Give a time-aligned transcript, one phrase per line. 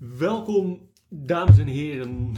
[0.00, 0.78] Welkom,
[1.08, 2.32] dames en heren.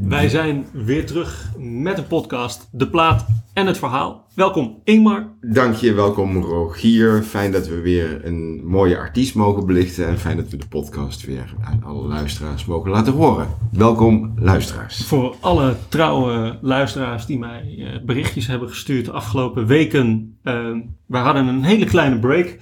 [0.00, 4.26] Wij zijn weer terug met een podcast, De Plaat en het Verhaal.
[4.34, 5.32] Welkom, Ingmar.
[5.40, 7.22] Dank je, welkom Rogier.
[7.22, 10.06] Fijn dat we weer een mooie artiest mogen belichten.
[10.06, 13.48] En fijn dat we de podcast weer aan alle luisteraars mogen laten horen.
[13.72, 15.04] Welkom, luisteraars.
[15.04, 20.38] Voor alle trouwe luisteraars die mij eh, berichtjes hebben gestuurd de afgelopen weken.
[20.42, 22.58] Uh, we hadden een hele kleine break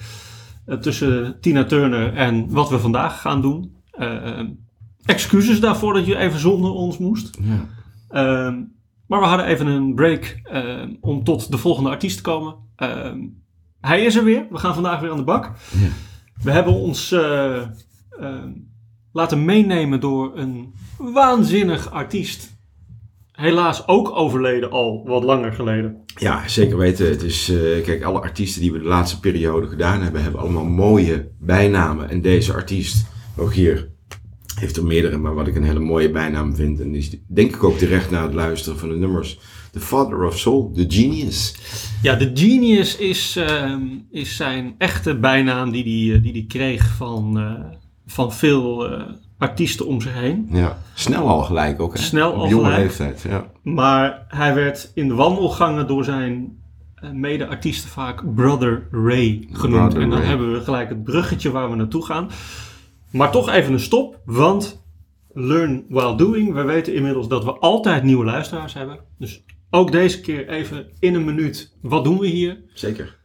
[0.66, 3.76] uh, tussen Tina Turner en wat we vandaag gaan doen.
[3.98, 4.41] Uh,
[5.05, 7.38] excuses daarvoor dat je even zonder ons moest.
[7.42, 7.66] Ja.
[8.10, 8.56] Uh,
[9.06, 12.54] maar we hadden even een break uh, om tot de volgende artiest te komen.
[13.80, 14.46] hij is er weer.
[14.51, 15.45] We gaan vandaag weer aan de bak.
[15.45, 15.88] Ja.
[16.42, 17.14] We hebben ons
[19.12, 22.54] laten meenemen door een waanzinnig artiest.
[23.32, 25.96] Helaas ook overleden al wat langer geleden.
[26.18, 27.09] Ja, zeker weten.
[27.09, 30.65] Het is, uh, kijk, alle artiesten die we de laatste periode gedaan hebben, hebben allemaal
[30.65, 32.10] mooie bijnamen.
[32.10, 33.88] En deze artiest, ook hier,
[34.54, 36.80] heeft er meerdere, maar wat ik een hele mooie bijnaam vind.
[36.80, 39.38] En is denk ik ook terecht na het luisteren van de nummers.
[39.73, 41.54] The Father of Soul, The Genius.
[42.02, 43.74] Ja, The Genius is, uh,
[44.10, 47.52] is zijn echte bijnaam die hij die, die kreeg van, uh,
[48.06, 49.02] van veel uh,
[49.38, 50.48] artiesten om zich heen.
[50.52, 51.93] Ja, snel al gelijk ook.
[51.96, 52.00] Hè?
[52.02, 52.82] Snel al Op jonge gelijk.
[52.82, 53.46] leeftijd, ja.
[53.62, 56.56] Maar hij werd in de wandelgangen door zijn
[56.95, 59.82] eh, mede-artiesten vaak Brother Ray genoemd.
[59.82, 60.28] Brother en dan Ray.
[60.28, 62.28] hebben we gelijk het bruggetje waar we naartoe gaan.
[63.10, 64.84] Maar toch even een stop, want
[65.32, 66.53] learn while doing.
[66.53, 68.99] We weten inmiddels dat we altijd nieuwe luisteraars hebben.
[69.19, 71.77] Dus ook deze keer even in een minuut.
[71.82, 72.60] Wat doen we hier?
[72.75, 73.16] Zeker.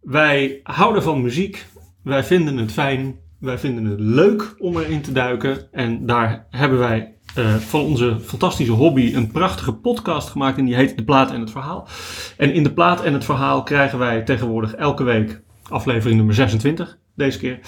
[0.00, 1.66] Wij houden van muziek.
[2.02, 3.18] Wij vinden het fijn.
[3.38, 5.72] Wij vinden het leuk om erin te duiken.
[5.72, 10.58] En daar hebben wij uh, van onze fantastische hobby een prachtige podcast gemaakt.
[10.58, 11.88] En die heet De Plaat en het Verhaal.
[12.36, 16.98] En in De Plaat en het Verhaal krijgen wij tegenwoordig elke week, aflevering nummer 26
[17.14, 17.58] deze keer,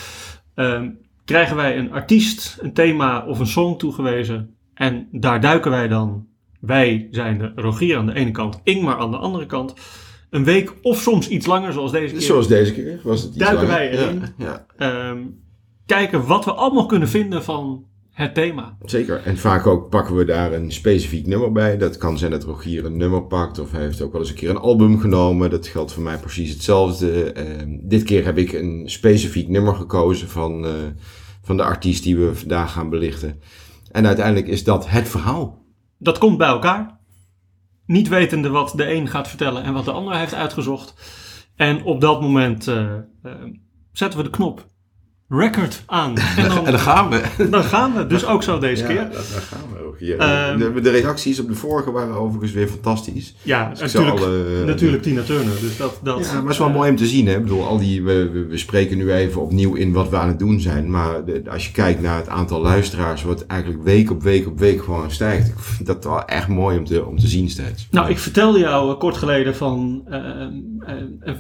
[0.55, 0.83] uh,
[1.29, 4.55] krijgen wij een artiest, een thema of een song toegewezen.
[4.75, 6.27] En daar duiken wij dan,
[6.61, 9.75] wij zijn de Rogier aan de ene kant, Ingmar aan de andere kant.
[10.31, 12.23] Een week of soms iets langer, zoals deze keer.
[12.23, 13.79] Zoals deze keer was het iets Duiken langer.
[13.79, 14.23] wij erin.
[14.39, 15.11] Ja, ja.
[15.11, 15.41] Um,
[15.87, 18.77] kijken wat we allemaal kunnen vinden van het thema.
[18.85, 19.23] Zeker.
[19.25, 21.79] En vaak ook pakken we daar een specifiek nummer bij.
[21.79, 23.59] Dat kan zijn dat Rogier een nummer pakt.
[23.59, 25.51] Of hij heeft ook wel eens een keer een album genomen.
[25.51, 27.35] Dat geldt voor mij precies hetzelfde.
[27.37, 30.73] Uh, dit keer heb ik een specifiek nummer gekozen van, uh,
[31.49, 33.41] van de artiest die we vandaag gaan belichten.
[33.91, 35.65] En uiteindelijk is dat het verhaal.
[35.99, 36.99] Dat komt bij elkaar.
[37.87, 40.95] Niet wetende wat de een gaat vertellen en wat de ander heeft uitgezocht.
[41.57, 42.95] En op dat moment uh,
[43.93, 44.67] zetten we de knop
[45.29, 46.15] record aan.
[46.37, 47.49] En dan, en dan gaan we.
[47.51, 48.07] Dan gaan we.
[48.07, 49.09] Dus ook zo deze ja, keer.
[49.13, 49.97] Dan, gaan we ook.
[49.99, 53.35] Ja, um, de, de, reacties op de vorige waren overigens weer fantastisch.
[53.43, 55.61] Ja, dus natuurlijk, alle, natuurlijk Tina Turner.
[55.61, 57.27] Dus dat, dat, ja, maar het is wel uh, mooi om te zien.
[57.27, 57.35] Hè?
[57.35, 60.39] Ik bedoel, al die, we, we, spreken nu even opnieuw in wat we aan het
[60.39, 60.91] doen zijn.
[60.91, 64.59] Maar de, als je kijkt naar het aantal luisteraars, wat eigenlijk week op week op
[64.59, 65.49] week gewoon stijgt.
[65.49, 67.89] Ik vind dat wel echt mooi om te, om te zien steeds.
[67.91, 70.17] Nou, ik vertelde jou uh, kort geleden van, uh,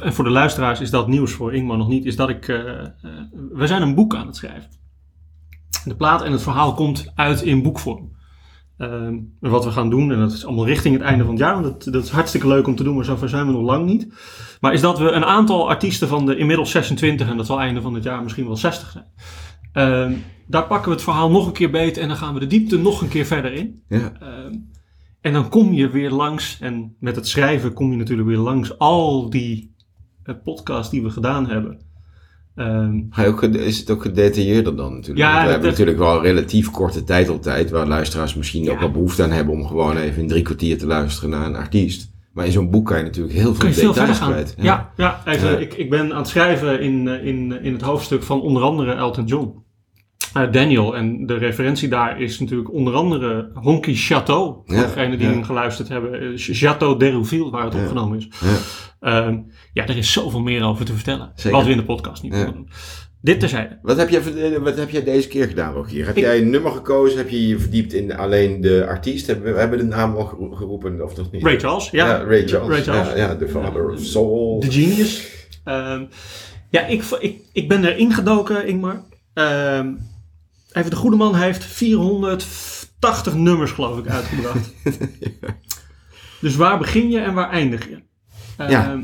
[0.00, 2.46] en voor de luisteraars is dat nieuws voor Ingmar nog niet, is dat ik,
[3.52, 4.70] we zijn een boek aan het schrijven.
[5.84, 8.16] De plaat en het verhaal komt uit in boekvorm.
[8.78, 9.08] Uh,
[9.40, 11.64] wat we gaan doen, en dat is allemaal richting het einde van het jaar, want
[11.64, 14.08] dat, dat is hartstikke leuk om te doen, maar zover zijn we nog lang niet.
[14.60, 17.80] Maar is dat we een aantal artiesten van de inmiddels 26, en dat zal einde
[17.80, 19.06] van het jaar misschien wel 60 zijn.
[19.72, 22.46] Uh, daar pakken we het verhaal nog een keer beet en dan gaan we de
[22.46, 23.82] diepte nog een keer verder in.
[23.88, 24.12] Ja.
[24.22, 24.28] Uh,
[25.20, 28.78] en dan kom je weer langs, en met het schrijven kom je natuurlijk weer langs
[28.78, 29.74] al die
[30.24, 31.80] uh, podcasts die we gedaan hebben.
[32.58, 35.18] Um, ook, is het ook gedetailleerder dan natuurlijk?
[35.18, 38.72] Ja, Want we hebben natuurlijk wel een relatief korte tijdeltijd, waar luisteraars misschien ja.
[38.72, 41.56] ook wel behoefte aan hebben om gewoon even in drie kwartier te luisteren naar een
[41.56, 42.10] artiest.
[42.32, 44.54] Maar in zo'n boek kan je natuurlijk heel veel veel details kwijt.
[44.56, 45.56] Ja, ja, ja even, ja.
[45.56, 49.24] Ik, ik ben aan het schrijven in, in, in het hoofdstuk van onder andere Elton
[49.24, 49.66] John.
[50.36, 50.96] Uh, Daniel.
[50.96, 54.56] En de referentie daar is natuurlijk onder andere Honky Chateau.
[54.66, 55.32] Voor ja, degenen die ja.
[55.32, 56.32] hem geluisterd hebben.
[56.36, 57.80] Chateau d'Herouville, waar het ja.
[57.80, 58.28] opgenomen is.
[59.00, 59.26] Ja.
[59.26, 61.32] Um, ja, er is zoveel meer over te vertellen.
[61.34, 61.56] Zeker.
[61.56, 62.68] Wat we in de podcast niet kunnen doen.
[63.20, 63.78] Dit terzijde.
[63.82, 66.06] Wat heb, jij, wat heb jij deze keer gedaan, Rogier?
[66.06, 67.18] Heb ik, jij een nummer gekozen?
[67.18, 69.26] Heb je je verdiept in alleen de artiest?
[69.26, 71.42] Hebben we hebben de naam al geroepen, of nog niet?
[71.42, 72.06] Ray Charles, ja.
[72.06, 72.68] ja Ray Charles.
[72.68, 73.14] Ray Charles.
[73.16, 74.60] Ja, The Father of Soul.
[74.60, 75.28] The Genius.
[75.64, 76.08] Um,
[76.70, 79.02] ja, ik, ik, ik ben erin gedoken, Ingmar.
[79.34, 79.98] Um,
[80.78, 84.72] Even de goede man heeft 480 nummers, geloof ik, uitgebracht.
[85.40, 85.56] ja.
[86.40, 88.02] Dus waar begin je en waar eindig je?
[88.60, 89.00] Uh, ja.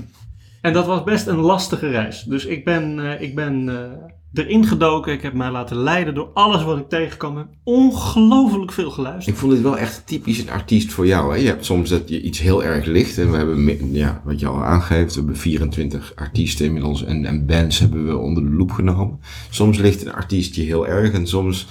[0.60, 2.22] En dat was best een lastige reis.
[2.22, 3.90] Dus ik ben, uh, ik ben uh,
[4.38, 5.12] erin gedoken.
[5.12, 7.32] Ik heb mij laten leiden door alles wat ik tegenkwam.
[7.32, 9.26] Ik heb ongelooflijk veel geluisterd.
[9.34, 11.32] Ik vond dit wel echt typisch een artiest voor jou.
[11.32, 11.38] Hè?
[11.40, 13.18] Je hebt soms dat je iets heel erg licht.
[13.18, 17.04] En we hebben, ja, wat je al aangeeft, we hebben 24 artiesten inmiddels.
[17.04, 19.18] En, en bands hebben we onder de loep genomen.
[19.50, 21.12] Soms ligt een artiest je heel erg.
[21.12, 21.66] En soms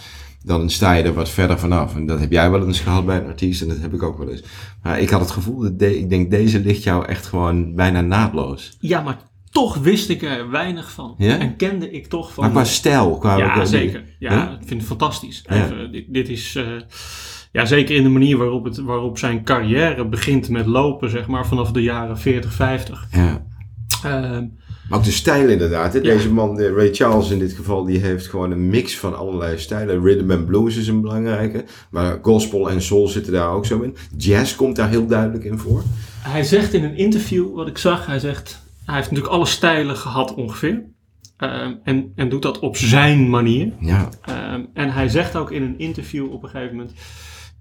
[0.45, 1.95] dan sta je er wat verder vanaf.
[1.95, 4.17] En dat heb jij wel eens gehad bij een artiest en dat heb ik ook
[4.17, 4.43] wel eens.
[4.83, 8.01] Maar ik had het gevoel, dat de- ik denk deze ligt jou echt gewoon bijna
[8.01, 8.77] naadloos.
[8.79, 9.17] Ja, maar
[9.53, 11.15] toch wist ik er weinig van.
[11.17, 11.37] Ja?
[11.37, 12.43] En kende ik toch van...
[12.43, 13.37] Maar qua stijl, qua...
[13.37, 14.03] ja, zeker.
[14.19, 15.43] Ja, ik vind het fantastisch.
[15.49, 15.65] Ja.
[15.65, 16.55] Even, dit, dit is...
[16.55, 16.63] eh,
[17.51, 21.47] ja, zeker in de manier waarop, het, waarop zijn carrière begint met lopen, zeg maar,
[21.47, 23.07] vanaf de jaren 40, 50.
[23.11, 23.45] Ja.
[24.03, 24.45] Ehm,
[24.89, 25.93] Maar ook de stijl inderdaad.
[25.93, 25.99] Hè?
[25.99, 26.03] Ja.
[26.13, 29.57] Deze man, eh, Ray Charles in dit geval, die heeft gewoon een mix van allerlei
[29.57, 30.03] stijlen.
[30.03, 31.63] Rhythm and blues is een belangrijke.
[31.89, 33.95] Maar gospel en soul zitten daar ook zo in.
[34.17, 35.83] Jazz komt daar heel duidelijk in voor.
[36.19, 39.97] Hij zegt in een interview, wat ik zag, hij zegt, hij heeft natuurlijk alle stijlen
[39.97, 40.83] gehad ongeveer.
[41.37, 43.73] Ehm, en, en doet dat op zijn manier.
[43.79, 46.93] Ja, Ehm, en hij zegt ook in een interview op een gegeven moment,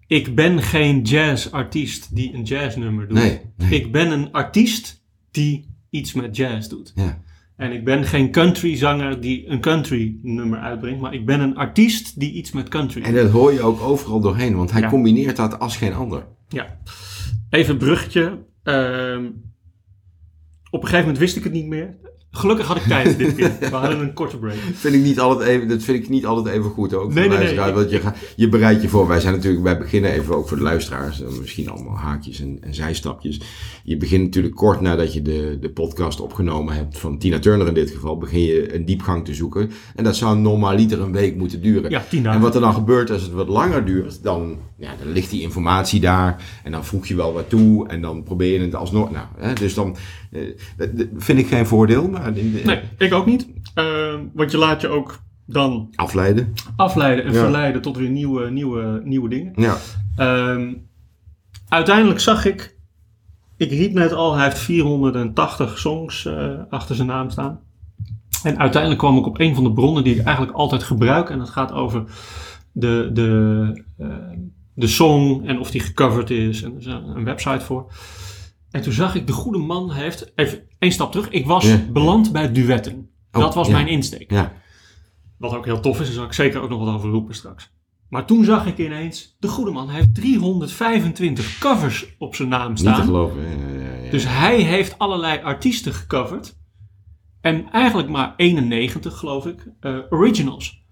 [0.06, 3.19] ik ben geen jazzartiest die een jazznummer doet.
[3.19, 3.40] nee.
[3.56, 3.70] nee.
[3.80, 6.92] Ik ben een artiest die iets met jazz doet.
[6.94, 7.20] Ja.
[7.56, 11.56] En ik ben geen country zanger die een country nummer uitbrengt, maar ik ben een
[11.56, 14.88] artiest die iets met country En dat hoor je ook overal doorheen, want hij Ja.
[14.88, 16.26] combineert dat als geen ander.
[16.48, 16.78] Ja.
[17.50, 18.38] Even een bruggetje.
[18.62, 19.24] Ehm,
[20.72, 21.94] op een gegeven moment wist ik het niet meer.
[22.34, 23.52] Gelukkig had ik tijd dit keer.
[23.60, 24.54] We hadden een korte break.
[24.74, 27.14] Vind ik niet altijd even, dat vind ik niet altijd even goed ook.
[27.14, 27.72] Nee, nee, nee.
[27.72, 28.00] Want je,
[28.36, 29.08] je bereidt je voor.
[29.08, 31.22] Wij zijn natuurlijk, wij beginnen even ook voor de luisteraars.
[31.22, 33.40] eh, Misschien allemaal haakjes en, en zijstapjes.
[33.84, 36.98] Je begint natuurlijk kort nadat je de, de podcast opgenomen hebt.
[36.98, 38.19] Van Tina Turner in dit geval.
[38.19, 39.70] Begin je een diepgang te zoeken.
[39.94, 41.90] En dat zou normaliter een week moeten duren.
[41.90, 42.38] Ja, tien dagen.
[42.38, 45.42] En wat er dan gebeurt als het wat langer duurt, dan, ja, dan ligt die
[45.42, 46.44] informatie daar.
[46.64, 47.88] En dan voeg je wel wat toe.
[47.88, 49.10] En dan probeer je het alsnog.
[49.10, 49.96] Nou, hè, dus dan
[51.17, 52.08] vind ik geen voordeel.
[52.08, 52.32] Maar
[52.64, 53.49] Nee, ik ook niet.
[53.75, 56.52] Ehm, want je laat je ook dan afleiden.
[56.76, 57.38] afleiden en Ja.
[57.38, 59.52] verleiden tot weer nieuwe, nieuwe, nieuwe dingen.
[59.56, 59.76] Ja.
[60.17, 60.73] Ehm,
[61.69, 62.76] uiteindelijk zag ik,
[63.56, 67.61] ik riep net al, hij heeft 480 songs eh, achter zijn naam staan.
[68.43, 71.31] En uiteindelijk kwam ik op een van de bronnen die ik eigenlijk altijd gebruik.
[71.31, 72.05] En dat gaat over
[72.73, 74.06] de, de, eh,
[74.75, 76.62] de song en of die gecoverd is.
[76.62, 77.93] En er is een website voor.
[78.72, 81.28] En toen zag ik, de goede man heeft, even één stap terug.
[81.28, 81.76] Ik was Ja.
[81.92, 83.10] beland bij duetten.
[83.32, 83.72] Oh, dat was ja.
[83.72, 84.30] mijn insteek.
[84.30, 84.52] Ja.
[85.38, 87.70] Wat ook heel tof is, daar zal ik zeker ook nog wat over roepen straks.
[88.08, 92.76] Maar toen zag ik ineens, de goede man heeft 325 covers op zijn naam Niet
[92.76, 93.04] te staan.
[93.04, 93.42] geloven.
[93.42, 94.10] Ja, ja, ja.
[94.10, 96.56] Dus hij heeft allerlei artiesten gecoverd.
[97.40, 100.82] En eigenlijk maar 91, geloof ik, eh, originals.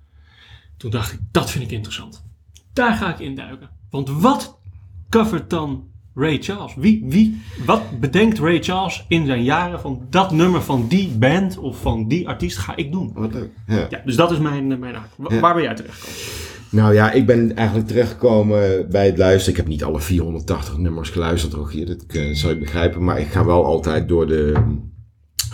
[0.76, 2.24] Toen dacht ik, dat vind ik interessant.
[2.72, 3.70] Daar ga ik induiken.
[3.90, 4.60] Want wat
[5.08, 5.88] covert dan
[6.20, 6.74] Ray Charles?
[6.76, 11.58] Wie, wie, wat bedenkt Ray Charles in zijn jaren van dat nummer van die band
[11.58, 13.10] of van die artiest ga ik doen?
[13.14, 13.50] Wat leuk.
[13.66, 13.86] Ja.
[13.90, 15.08] Ja, dus dat is mijn, eh, mijn haak.
[15.16, 15.40] Wa- Ja.
[15.40, 16.48] Waar ben jij terechtgekomen?
[16.70, 19.50] Nou ja, ik ben eigenlijk terechtgekomen bij het luisteren.
[19.50, 21.86] Ik heb niet alle 480 nummers geluisterd, Rogier.
[21.86, 23.04] Dat eh, zal je begrijpen.
[23.04, 24.52] Maar ik ga wel altijd door de,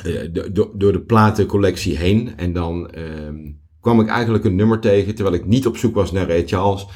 [0.05, 2.31] eh, de- door, door de platencollectie heen.
[2.37, 3.35] En dan ehm,
[3.81, 6.87] kwam ik eigenlijk een nummer tegen, terwijl ik niet op zoek was naar Ray Charles,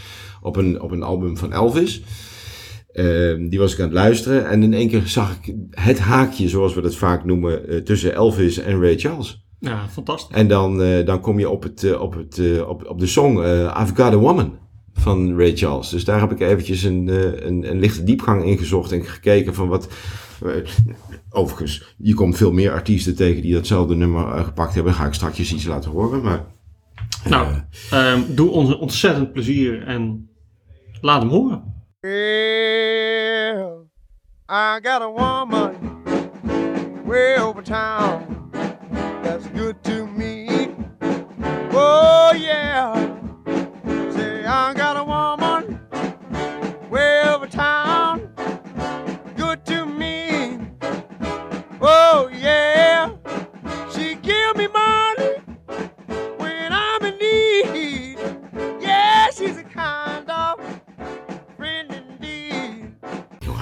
[0.42, 2.02] op een, op een album van Elvis.
[2.92, 4.48] Ehm, die was ik aan het luisteren.
[4.48, 8.14] En in één keer zag ik het haakje, zoals we dat vaak noemen, eh, tussen
[8.14, 9.44] Elvis en Ray Charles.
[9.58, 10.36] Ja, fantastisch.
[10.36, 13.38] En dan, eh, dan kom je op, het, eh, op, het, op, op de song
[13.38, 14.58] I've Got a Woman
[14.92, 15.88] van Ray Charles.
[15.88, 17.08] Dus daar heb ik eventjes een,
[17.46, 19.88] een, een lichte diepgang in gezocht en gekeken van wat...
[21.30, 24.92] overigens, je komt veel meer artiesten tegen die datzelfde nummer gepakt hebben.
[24.92, 26.44] Daar ga ik straks iets laten horen, maar...
[27.28, 27.54] Nou,
[27.90, 30.28] ehm, doe ons een ontzettend plezier en
[31.00, 31.79] laat hem horen.
[32.02, 33.88] Well,
[34.48, 38.29] I got a woman way over town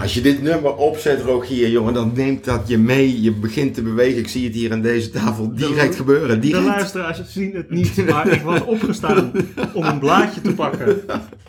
[0.08, 3.22] Als je dit nummer opzet, Rogier, jongen, dan neemt dat je mee.
[3.22, 4.18] Je begint te bewegen.
[4.18, 6.40] Ik zie het hier aan deze tafel direct gebeuren.
[6.40, 9.32] De luisteraars zien het niet, maar ik was opgestaan
[9.74, 11.00] om een blaadje te pakken.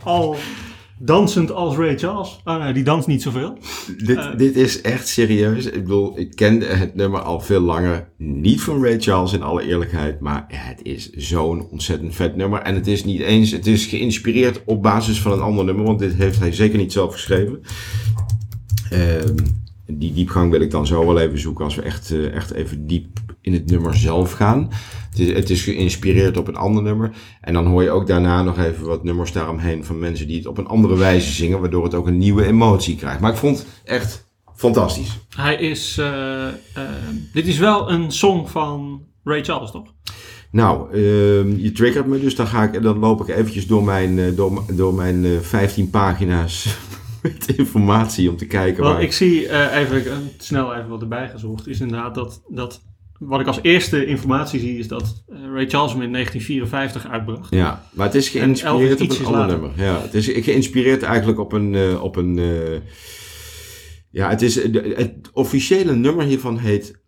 [0.03, 0.35] Al
[0.97, 2.39] dansend als Ray Charles.
[2.43, 3.57] Ah nee, die danst niet zoveel.
[3.97, 4.37] Dit, Eh.
[4.37, 5.65] dit is echt serieus.
[5.65, 8.09] Ik bedoel, ik kende het nummer al veel langer.
[8.17, 10.19] Niet van Ray Charles in alle eerlijkheid.
[10.19, 12.61] Maar het is zo'n ontzettend vet nummer.
[12.61, 15.85] En het is niet eens, het is geïnspireerd op basis van een ander nummer.
[15.85, 17.61] Want dit heeft hij zeker niet zelf geschreven.
[18.89, 19.35] Ehm,
[19.85, 22.87] die diepgang wil ik dan zo wel even zoeken als we echt, eh, echt even
[22.87, 24.69] diep in het nummer zelf gaan.
[25.09, 27.11] Het is, het is geïnspireerd op een ander nummer.
[27.41, 30.47] En dan hoor je ook daarna nog even wat nummers daaromheen van mensen die het
[30.47, 33.19] op een andere wijze zingen, waardoor het ook een nieuwe emotie krijgt.
[33.19, 35.19] Maar ik vond het echt fantastisch.
[35.35, 36.53] Hij is, eh, eh,
[37.33, 39.93] dit is wel een song van Ray Charles, toch?
[40.51, 44.19] Nou, ehm, je triggert me, dus dan, ga ik, dan loop ik eventjes door mijn,
[44.19, 46.77] eh, door, door mijn eh, 15 pagina's
[47.23, 49.01] met informatie om te kijken waar...
[49.01, 51.67] ik zie eh, even eh, snel even wat erbij gezocht.
[51.67, 52.81] Is inderdaad dat, dat
[53.19, 57.53] wat ik als eerste informatie zie is dat eh, Ray Charles hem in 1954 uitbracht.
[57.53, 59.59] Ja, maar het is geïnspireerd op een ander later.
[59.59, 59.83] nummer.
[59.85, 61.75] Ja, het is geïnspireerd eigenlijk op een...
[61.75, 62.79] eh, op een eh,
[64.11, 64.55] ja, het, is,
[64.95, 67.01] het officiële nummer hiervan heet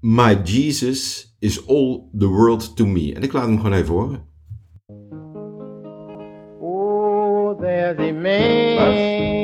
[0.00, 3.14] My Jesus is all the world to me.
[3.14, 4.28] En ik laat hem gewoon even horen.
[6.60, 9.39] Oh, there's a man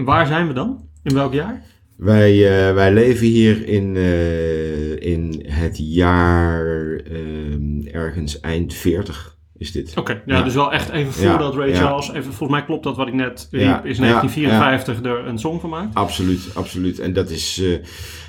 [0.00, 0.88] En, waar zijn we dan?
[1.02, 1.62] In welk jaar?
[1.96, 2.32] Wij,
[2.68, 9.92] eh, wij leven hier in, eh, in het jaar ehm, ergens eind 40 is dit.
[9.96, 10.42] Oké, ja, Ja.
[10.42, 11.74] dus wel echt even Ja, voordat Ray ja.
[11.76, 15.38] Charles, even, volgens mij klopt dat wat ik net riep, is ja, 1954 er een
[15.38, 15.94] song van maakt.
[15.94, 16.98] Absoluut, absoluut.
[16.98, 17.60] En dat is.
[17.62, 17.72] eh,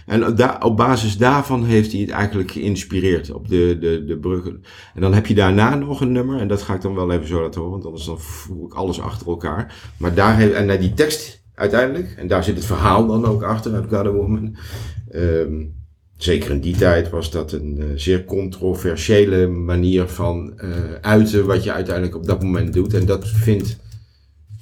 [0.05, 4.63] en op basis daarvan heeft hij het eigenlijk geïnspireerd op de, de, de bruggen.
[4.93, 7.27] En dan heb je daarna nog een nummer, en dat ga ik dan wel even
[7.27, 9.75] zo laten horen, want anders dan voer ik alles achter elkaar.
[9.97, 13.43] Maar daar heeft, en naar die tekst uiteindelijk, en daar zit het verhaal dan ook
[13.43, 14.55] achter, Got a Woman.
[15.09, 15.63] Ehm,
[16.17, 20.69] zeker in die tijd was dat een eh, zeer controversiële manier van eh,
[21.01, 22.93] uiten wat je uiteindelijk op dat moment doet.
[22.93, 23.77] En dat vindt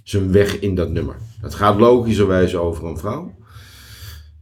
[0.03, 1.15] zijn weg in dat nummer.
[1.41, 3.35] Het gaat logischerwijs over een vrouw,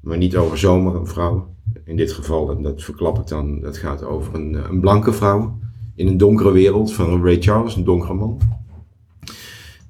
[0.02, 1.56] maar niet over zomaar een vrouw.
[1.86, 5.14] In dit geval, en dat verklap ik dan, dat gaat over een, eh, een blanke
[5.14, 5.60] vrouw
[5.96, 8.42] in een donkere wereld van Ray Charles, een donkere man.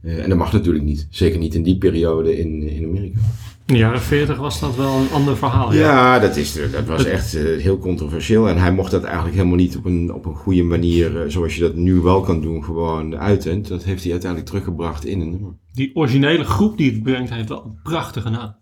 [0.07, 3.19] Eh, en dat mag natuurlijk niet, zeker niet in die periode in, in Amerika.
[3.65, 5.73] In de jaren 40 was dat wel een ander verhaal.
[5.73, 5.79] Ja.
[5.79, 8.49] Ja, dat, is, dat was echt eh, heel controversieel.
[8.49, 11.55] En hij mocht dat eigenlijk helemaal niet op een, op een goede manier, eh, zoals
[11.55, 13.61] je dat nu wel kan doen, gewoon uiten.
[13.67, 15.51] Dat heeft hij uiteindelijk teruggebracht in een nummer.
[15.73, 18.55] Die originele groep die het brengt, heeft wel een prachtige naam.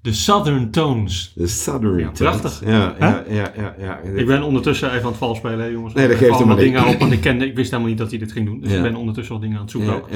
[0.00, 1.32] De Southern Tones.
[1.34, 2.18] De Southern Ja, Tones.
[2.40, 2.68] prachtig.
[2.68, 3.98] Ja, ja, ja, ja, ja.
[3.98, 5.94] Ik ben ondertussen even aan het vals spelen, jongens.
[5.94, 8.10] Nee, dat Ik geeft helemaal dingen op, want ik, kende, ik wist helemaal niet dat
[8.10, 8.60] hij dit ging doen.
[8.60, 8.76] Dus Ja.
[8.76, 10.08] ik ben ondertussen al dingen aan het zoeken ja, ook.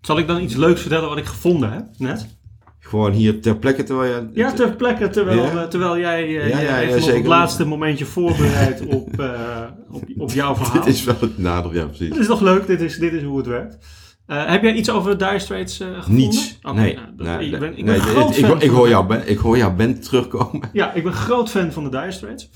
[0.00, 2.26] Zal ik dan iets leuks vertellen wat ik gevonden heb, net?
[2.78, 4.28] Gewoon hier ter plekke terwijl je...
[4.32, 5.62] Ja, ter plekke, terwijl, Ja.
[5.62, 10.30] eh, terwijl jij eh, Ja, ja, nog het laatste momentje voorbereidt op, eh, op, op
[10.30, 10.72] jouw verhaal.
[10.84, 12.16] Dit is wel het nadeel, ja Dit precies.
[12.18, 13.78] is toch leuk, dit is, dit is hoe het werkt.
[14.26, 16.14] Heb jij iets over de Dire Straits gevonden?
[16.14, 16.58] Niets.
[16.72, 16.94] Nee.
[16.94, 18.74] nou, dat- nee, ik ben, ik nee, ben nee, groot ik, fan hoor- ik, van
[18.76, 20.68] hoor de- jou, ben- ik hoor jouw band terugkomen.
[20.72, 22.50] Ja, ik ben groot fan van de Dire Straits.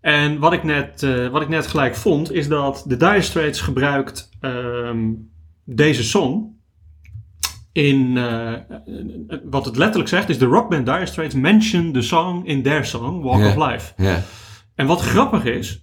[0.00, 4.28] En wat ik net, wat ik net gelijk vond, is dat de Dire Straits gebruikt
[4.40, 4.98] ehm,
[5.64, 6.58] deze song
[7.72, 8.52] in, eh,
[9.44, 13.22] wat het letterlijk zegt, is de rockband Dire Straits mention the song in their song,
[13.22, 13.92] Walk of Life.
[14.74, 15.80] En wat grappig is,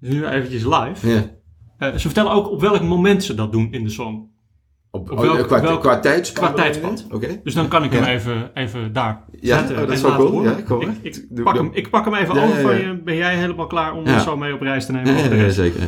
[0.00, 1.30] nu eventjes live,
[1.78, 4.32] eh, ze vertellen ook op welk moment ze dat doen in de song.
[4.90, 6.56] Op, Op oh, welk- qua, welk- qua tijdspad.
[7.42, 9.74] Dus dan kan ik hem even, even daar Ja, zetten.
[9.76, 10.42] oh, dat is wel cool.
[10.42, 10.56] Ja,
[11.02, 12.94] ik, pak hem, ik pak hem even Ja, over ja.
[12.94, 15.36] Ben jij helemaal klaar om ons zo mee op reis te nemen?
[15.36, 15.80] Ja, zeker.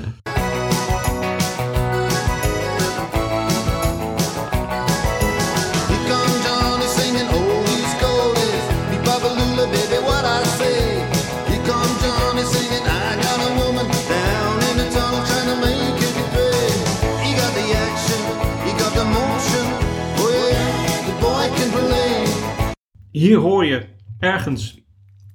[23.18, 23.82] Hier hoor je
[24.18, 24.84] ergens.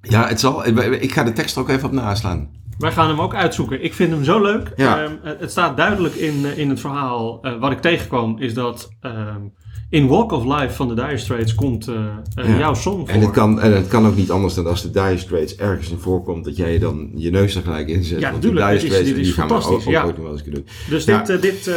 [0.02, 2.50] Ja, het zal, ik ga de tekst er ook even op naslaan.
[2.78, 3.84] Wij gaan hem ook uitzoeken.
[3.84, 4.72] Ik vind hem zo leuk.
[4.76, 5.04] Ja.
[5.04, 7.42] Ehm, het staat duidelijk in, eh, in het verhaal.
[7.42, 9.40] eh, wat ik tegenkwam is dat ehm,
[9.90, 11.96] in Walk of Life van de Dire Straits komt eh,
[12.36, 12.58] Ja.
[12.58, 13.10] jouw song voor.
[13.16, 15.90] En het, kan, en het kan ook niet anders dan als de Dire Straits ergens
[15.92, 18.20] in voorkomt, dat jij dan je neus er gelijk in zet.
[18.20, 19.82] Ja, Want de tuurlijk, Dire dit is- Straits, dit is die gaan we ook, ook
[19.84, 20.04] ja.
[20.04, 20.74] ooit nog wel eens kunnen doen.
[20.90, 21.72] Dus dit, dit,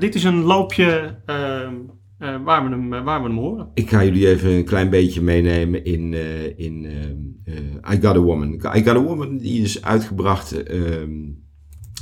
[0.00, 1.74] dit is een loopje ehm,
[2.18, 3.70] eh, waar, we hem, eh, waar we hem horen.
[3.74, 8.16] Ik ga jullie even een klein beetje meenemen in, eh, in ehm, eh, I Got
[8.16, 8.52] a Woman.
[8.52, 11.12] I Got a Woman die is uitgebracht ehm,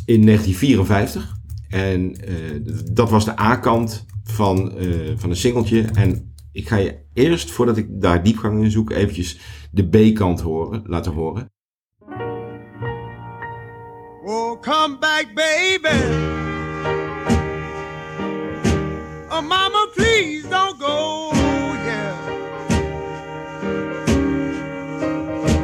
[0.06, 1.34] in 1954.
[1.68, 2.34] En eh,
[2.92, 5.82] dat was de A-kant van, eh, van een singeltje.
[5.82, 9.38] En ik ga je eerst, voordat ik daar diepgang in zoek, eventjes
[9.70, 11.50] de B-kant horen, laten horen.
[14.24, 16.45] Oh, come back, baby.
[19.38, 21.30] Oh, mama, please don't go,
[21.84, 22.16] yeah.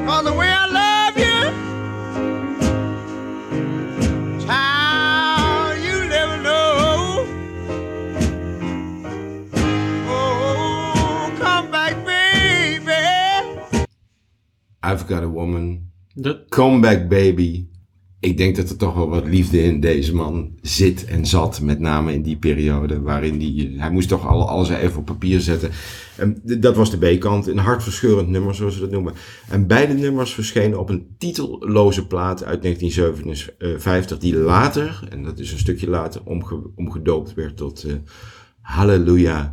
[0.05, 1.41] Cause the way I love you,
[4.47, 7.27] child, you never know.
[10.07, 12.93] Oh, come back, baby.
[14.83, 15.91] I've Got a Woman.
[16.21, 17.72] De, Come Back Baby.
[18.23, 21.61] Ik denk dat er toch wel wat liefde in deze man zit en zat.
[21.61, 25.41] Met name in die periode waarin die, hij moest toch al, alles even op papier
[25.41, 25.71] zetten.
[26.17, 29.13] En dat was de B-kant, een hartverscheurend nummer zoals ze dat noemen.
[29.49, 35.53] En beide nummers verschenen op een titelloze plaat uit 1957 die later, en dat is
[35.53, 37.93] een stukje later, omge, omgedoopt werd tot eh,
[38.61, 39.47] Hallelujah,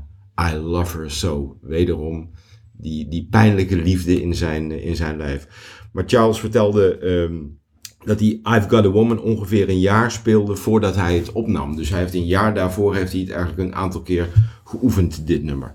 [0.52, 1.58] I Love Her So.
[1.62, 2.30] Wederom
[2.72, 5.48] die, die pijnlijke liefde in zijn, eh, in zijn lijf.
[5.92, 7.36] Maar Charles vertelde ehm,
[8.06, 11.76] dat hij I've Got a Woman ongeveer een jaar speelde voordat hij het opnam.
[11.76, 14.28] Dus hij heeft een jaar daarvoor heeft hij het eigenlijk een aantal keer
[14.64, 15.74] geoefend, dit nummer.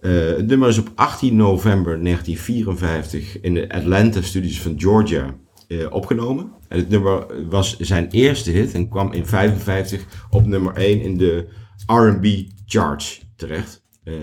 [0.00, 5.34] Eh, het nummer is op 18 november 1954 in de Atlanta Studios van Georgia
[5.68, 6.52] eh, opgenomen.
[6.68, 11.16] En het nummer was zijn eerste hit en kwam in 55 op nummer 1 in
[11.16, 11.46] de
[11.86, 12.26] R&B
[12.66, 13.82] charts terecht.
[14.04, 14.14] Eh,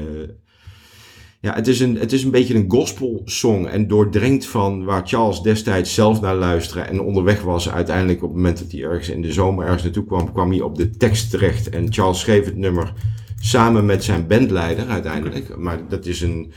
[1.41, 5.01] ja, het is, een, het is een beetje een gospel song en doordrenkt van waar
[5.07, 7.69] Charles destijds zelf naar luisterde en onderweg was.
[7.69, 10.61] Uiteindelijk op het moment dat hij ergens in de zomer ergens naartoe kwam, kwam hij
[10.61, 11.69] op de tekst terecht.
[11.69, 12.93] En Charles schreef het nummer
[13.39, 15.57] samen met zijn bandleider uiteindelijk.
[15.57, 16.51] Maar dat is een,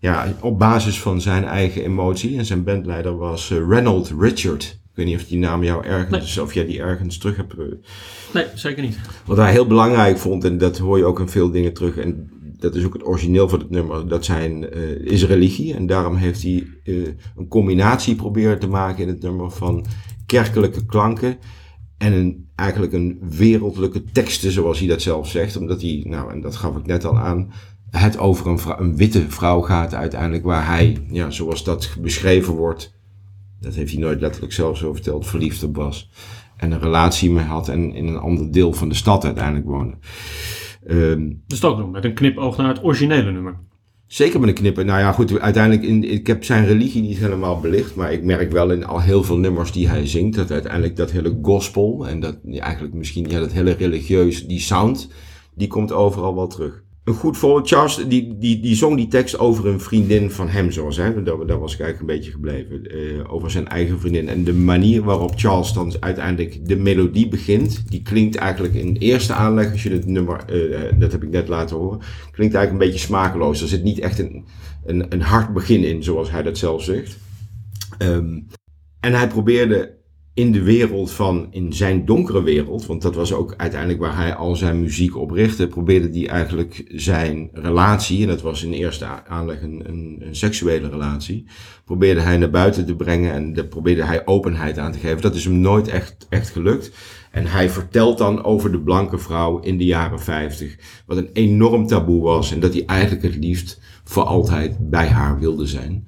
[0.00, 2.38] ja, op basis van zijn eigen emotie.
[2.38, 4.62] En zijn bandleider was eh, Reynold Richard.
[4.64, 7.52] Ik weet niet of die naam jou ergens, of jij die ergens terug hebt.
[7.58, 7.64] eh,
[8.34, 8.98] Nee, zeker niet.
[9.26, 12.30] wat hij heel belangrijk vond, en dat hoor je ook in veel dingen terug, en
[12.64, 15.74] dat is ook het origineel van het nummer, dat zijn, eh, is religie.
[15.74, 16.94] En daarom heeft hij eh,
[17.36, 19.86] een combinatie proberen te maken in het nummer van
[20.26, 21.38] kerkelijke klanken
[21.98, 25.56] en eigenlijk een wereldlijke teksten, zoals hij dat zelf zegt.
[25.56, 27.52] Omdat hij, nou, en dat gaf ik net al aan,
[27.90, 32.94] het over een, een witte vrouw gaat uiteindelijk, waar hij, ja, zoals dat beschreven wordt,
[33.60, 36.10] dat heeft hij nooit letterlijk zelf zo verteld, verliefd op was.
[36.56, 39.96] En een relatie mee had en in een ander deel van de stad uiteindelijk woonde.
[40.86, 43.56] Ehm, Dus ook nog met een knipoog naar het originele nummer.
[44.06, 44.86] zeker met een knippen.
[44.86, 48.52] Nou ja, goed, uiteindelijk, in, ik heb zijn religie niet helemaal belicht, maar ik merk
[48.52, 52.20] wel in al heel veel nummers die hij zingt, dat uiteindelijk dat hele gospel en
[52.20, 55.08] dat eigenlijk misschien ja, dat hele religieus, die sound,
[55.54, 56.83] die komt overal wel terug.
[57.04, 60.70] Een goed voorbeeld, Charles, die, die, die zong die tekst over een vriendin van hem,
[60.70, 64.28] zoals hè, daar, daar was ik eigenlijk een beetje gebleven, eh, over zijn eigen vriendin.
[64.28, 69.32] En de manier waarop Charles dan uiteindelijk de melodie begint, die klinkt eigenlijk in eerste
[69.32, 72.90] aanleg, als je het nummer, eh, dat heb ik net laten horen, klinkt eigenlijk een
[72.90, 73.62] beetje smakeloos.
[73.62, 74.44] Er zit niet echt een,
[74.84, 77.18] een, een hard begin in, zoals hij dat zelf zegt.
[77.98, 78.40] Ehm,
[79.00, 79.96] en hij probeerde
[80.34, 84.34] in de wereld van, in zijn donkere wereld, want dat was ook uiteindelijk waar hij
[84.34, 89.06] al zijn muziek op richtte, probeerde hij eigenlijk zijn relatie, en dat was in eerste
[89.26, 91.46] aanleg een, een, een seksuele relatie,
[91.84, 95.20] probeerde hij naar buiten te brengen en daar probeerde hij openheid aan te geven.
[95.20, 96.92] Dat is hem nooit echt, echt gelukt.
[97.30, 101.86] En hij vertelt dan over de blanke vrouw in de jaren 50, wat een enorm
[101.86, 106.06] taboe was en dat hij eigenlijk het liefst voor altijd bij haar wilde zijn.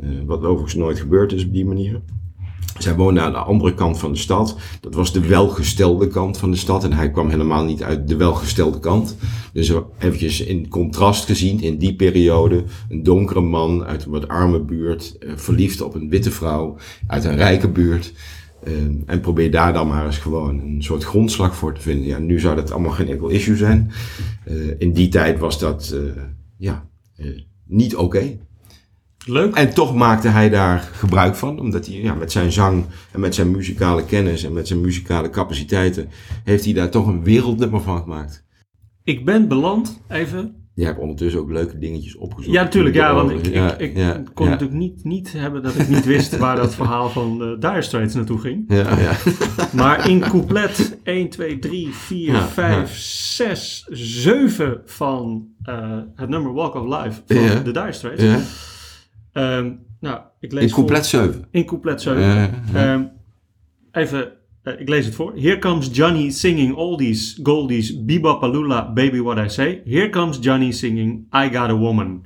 [0.00, 2.00] Eh, wat overigens nooit gebeurd is op die manier.
[2.78, 4.56] Zij woonde aan de andere kant van de stad.
[4.80, 6.84] Dat was de welgestelde kant van de stad.
[6.84, 9.16] En hij kwam helemaal niet uit de welgestelde kant.
[9.52, 14.60] Dus eventjes in contrast gezien, in die periode, een donkere man uit een wat arme
[14.60, 18.12] buurt, eh, verliefd op een witte vrouw uit een rijke buurt.
[18.62, 18.72] Eh,
[19.06, 22.06] en probeer daar dan maar eens gewoon een soort grondslag voor te vinden.
[22.06, 23.90] Ja, nu zou dat allemaal geen enkel issue zijn.
[24.44, 25.96] Eh, in die tijd was dat,
[26.56, 26.88] ja,
[27.66, 28.38] niet oké.
[29.28, 29.54] Leuk.
[29.54, 33.34] En toch maakte hij daar gebruik van, omdat hij ja, met zijn zang en met
[33.34, 36.08] zijn muzikale kennis en met zijn muzikale capaciteiten,
[36.44, 38.44] heeft hij daar toch een wereldnummer van gemaakt.
[39.04, 40.58] Ik ben beland, even.
[40.74, 42.54] Je hebt ondertussen ook leuke dingetjes opgezocht.
[42.54, 42.94] Ja, natuurlijk.
[42.94, 44.52] Ja, want ik, ik, Ja, ik ja, kon ja.
[44.52, 48.14] natuurlijk niet, niet hebben dat ik niet wist waar dat verhaal van de Dire Straits
[48.14, 48.64] naartoe ging.
[48.68, 49.12] Ja, ja.
[49.72, 56.52] Maar in couplet 1, 2, 3, 4, Ja, 5, 6, 7 van eh, het nummer
[56.52, 58.22] Walk of Life van de Dire Straits.
[59.38, 59.70] Ehm,
[60.00, 61.44] nou, ik lees In couplet 7.
[61.50, 62.22] in couplet 7.
[62.22, 62.92] Ja, ja.
[62.92, 63.02] Ehm,
[63.92, 65.32] even, eh, ik lees het voor.
[65.36, 69.82] Here comes Johnny singing oldies, goldies, bebopalula, baby what I say.
[69.84, 72.24] Here comes Johnny singing I got a woman.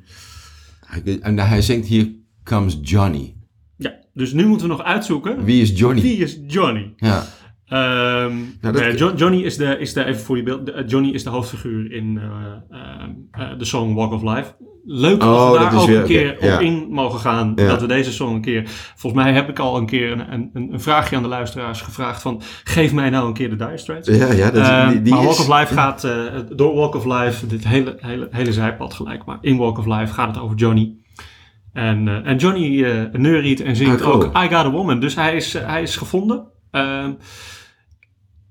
[1.20, 2.12] En hij zingt hier
[2.44, 3.34] Comes Johnny.
[3.76, 5.44] Ja, dus nu moeten we nog uitzoeken.
[5.44, 6.02] Wie is Johnny?
[6.02, 6.92] Wie is Johnny?
[6.96, 7.24] Ja.
[7.68, 11.10] Nou, dat- Jo- Johnny is de, is de, even voor die beeld, de- eh, Johnny
[11.10, 14.54] is de hoofdfiguur in ehm, eh, de song Walk of Life.
[14.84, 16.54] Leuk als Oh, we daar is ook weer- een keer ja.
[16.54, 17.52] op in mogen gaan.
[17.56, 17.66] Ja.
[17.68, 18.62] Dat we deze song een keer...
[18.96, 22.22] Volgens mij heb ik al een keer een, een, een vraagje aan de luisteraars gevraagd
[22.22, 22.42] van...
[22.64, 24.08] Geef mij nou een keer de Dire Straits.
[24.08, 25.26] Ja, ja, dat, Ehm, die, die maar is...
[25.26, 26.04] Walk of Life gaat...
[26.04, 26.12] eh,
[26.56, 29.24] door Walk of Life, dit hele, hele, hele zijpad gelijk.
[29.24, 30.94] Maar in Walk of Life gaat het over Johnny.
[31.72, 34.24] En, eh, en Johnny eh neuriet en zingt Ah, ook.
[34.24, 35.00] I Got a Woman.
[35.00, 36.46] Dus hij is, hij is gevonden.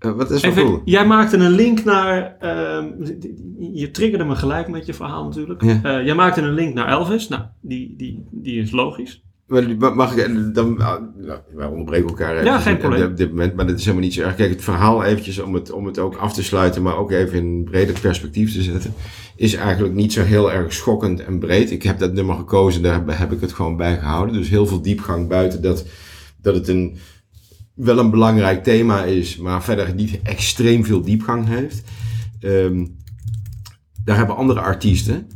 [0.01, 0.81] Eh, wat is cool?
[0.85, 2.35] jij maakte een link naar.
[2.39, 2.85] ehm,
[3.73, 5.61] je triggerde me gelijk met je verhaal natuurlijk.
[5.63, 5.79] Ja.
[5.83, 7.27] Eh, jij maakte een link naar Elvis.
[7.27, 9.23] Nou, die, die, die is logisch.
[9.47, 13.03] Maar Mag ik, dan, ah, nou, wij onderbreken elkaar even Ja, geen op- probleem.
[13.11, 14.35] op dit moment, maar dat is helemaal niet zo erg.
[14.35, 17.37] Kijk, het verhaal eventjes, om het, om het ook af te sluiten, maar ook even
[17.37, 18.93] in een breder perspectief te zetten,
[19.35, 21.71] is eigenlijk niet zo heel erg schokkend en breed.
[21.71, 24.35] Ik heb dat nummer gekozen, daar heb, heb ik het gewoon bij gehouden.
[24.35, 25.85] Dus heel veel diepgang buiten dat,
[26.41, 26.97] dat het een,
[27.73, 31.83] wel een belangrijk thema is, maar verder niet extreem veel diepgang heeft.
[32.39, 32.85] Ehm,
[34.03, 35.27] daar hebben andere artiesten,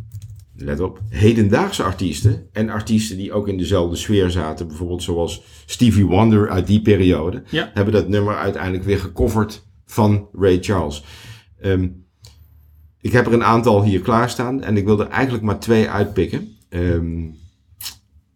[0.55, 6.05] let op, hedendaagse artiesten en artiesten die ook in dezelfde sfeer zaten, bijvoorbeeld zoals Stevie
[6.05, 7.71] Wonder uit die periode, Ja.
[7.73, 11.03] hebben dat nummer uiteindelijk weer gecoverd van Ray Charles.
[11.59, 11.87] Ehm,
[13.01, 16.47] ik heb er een aantal hier klaarstaan en ik wil er eigenlijk maar twee uitpikken.
[16.69, 17.23] Ehm,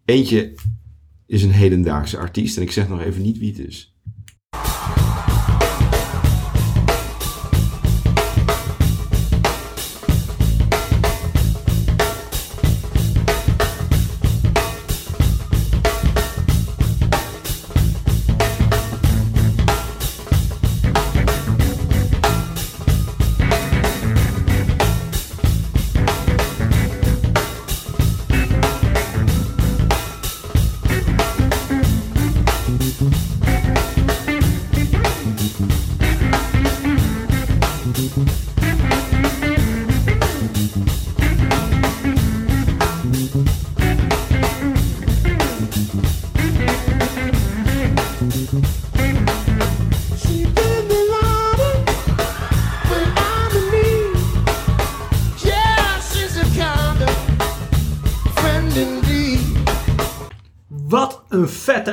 [0.04, 0.54] eentje
[1.30, 3.94] is een hedendaagse artiest en ik zeg nog even niet wie het is.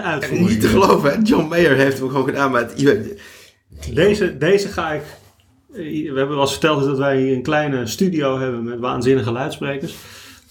[0.07, 0.49] Uitvoering.
[0.49, 1.17] Niet te geloven, hè?
[1.23, 3.15] John Mayer heeft hem gewoon gedaan, maar het-
[3.93, 5.01] Deze, deze ga ik.
[5.73, 5.77] eh,
[6.11, 9.95] We hebben wel eens verteld dat wij hier een kleine studio hebben met waanzinnige luidsprekers.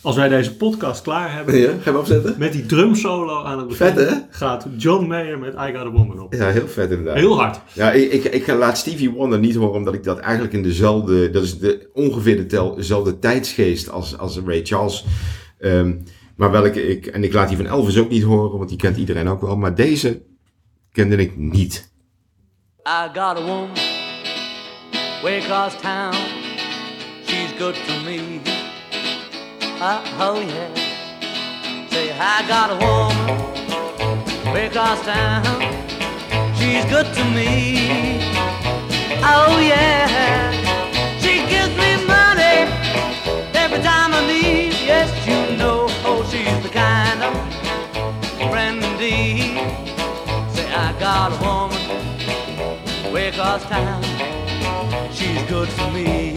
[0.00, 2.34] Als wij deze podcast klaar hebben, Ja, ga je hem opzetten?
[2.38, 4.14] met die drumsolo aan het begin, Vet, hè?
[4.30, 6.34] gaat John Mayer met I Got a Woman op.
[6.34, 7.16] Ja, heel vet inderdaad.
[7.16, 7.60] Heel hard.
[7.72, 11.30] Ja, ik, ik, ik laat Stevie Wonder niet horen, omdat ik dat eigenlijk in dezelfde,
[11.30, 15.04] dat is de, ongeveer de tel- dezelfde tijdsgeest als, als Ray Charles.
[15.58, 15.92] Ehm,
[16.36, 18.96] maar welke ik, en ik laat die van Elvis ook niet horen, want die kent
[18.96, 20.22] iedereen ook wel, maar deze
[20.92, 21.94] kende ik niet.
[22.86, 23.74] I got a woman
[25.22, 26.14] way across town.
[27.24, 28.40] She's good to me.
[29.80, 30.70] Uh, oh yeah.
[31.90, 35.44] Say I got a woman way across town.
[36.54, 38.20] She's good to me.
[39.22, 40.52] Oh yeah.
[41.18, 42.70] She gives me money
[43.54, 44.55] every time I need.
[51.06, 54.02] Got a woman way across town.
[55.12, 56.32] She's good for me.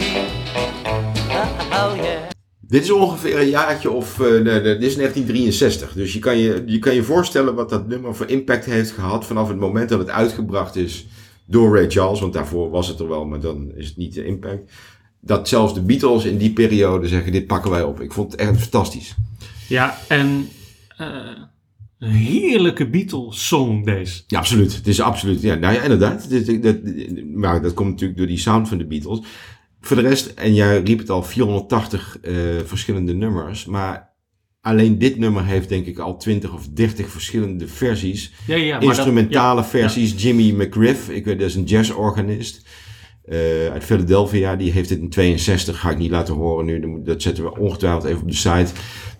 [1.72, 2.28] Oh yeah.
[2.60, 5.92] Dit is ongeveer een jaartje of, eh, dit is 1963.
[5.92, 9.26] Dus je kan je, je kan je voorstellen wat dat nummer voor impact heeft gehad
[9.26, 11.06] vanaf het moment dat het uitgebracht is
[11.44, 12.20] door Ray Charles.
[12.20, 14.72] Want daarvoor was het er wel, maar dan is het niet de impact.
[15.20, 18.00] Dat zelfs de Beatles in die periode zeggen, dit pakken wij op.
[18.00, 19.14] Ik vond het echt fantastisch.
[19.68, 20.48] Ja, en
[20.96, 21.06] eh,
[22.00, 24.22] een heerlijke Beatles-song deze.
[24.26, 24.76] Ja, absoluut.
[24.76, 26.28] Het is absoluut, ja, nou ja, inderdaad.
[26.28, 26.76] Dit- dat,
[27.34, 29.20] maar dat komt natuurlijk door die sound van de Beatles.
[29.80, 32.34] Voor de rest, en jij riep het al, 480 eh,
[32.64, 33.64] verschillende nummers.
[33.64, 34.08] Maar
[34.60, 38.32] alleen dit nummer heeft denk ik al 20 of 30 verschillende versies.
[38.46, 40.22] Ja, ja, Instrumentale dat- ja, versies.
[40.22, 42.68] Jimmy McGriff, ik weet, dat is een jazzorganist.
[43.24, 43.38] eh,
[43.72, 47.44] uit Philadelphia, die heeft dit in 62, ga ik niet laten horen nu, dat zetten
[47.44, 48.72] we ongetwijfeld even op de site.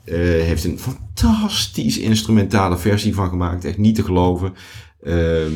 [0.04, 4.54] Eh, heeft een fantastisch instrumentale versie van gemaakt, echt niet te geloven.
[5.02, 5.52] Ehm,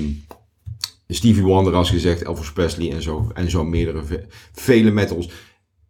[1.09, 5.31] Stevie Wonder, als gezegd, Elvis Presley en zo, en zo meerdere, ve- vele metals.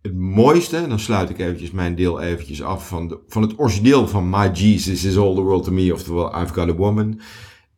[0.02, 4.08] Het mooiste, en dan sluit ik eventjes mijn deel eventjes af van, van het origineel
[4.08, 7.20] van My Jesus is All the World to Me, oftewel I've Got a Woman,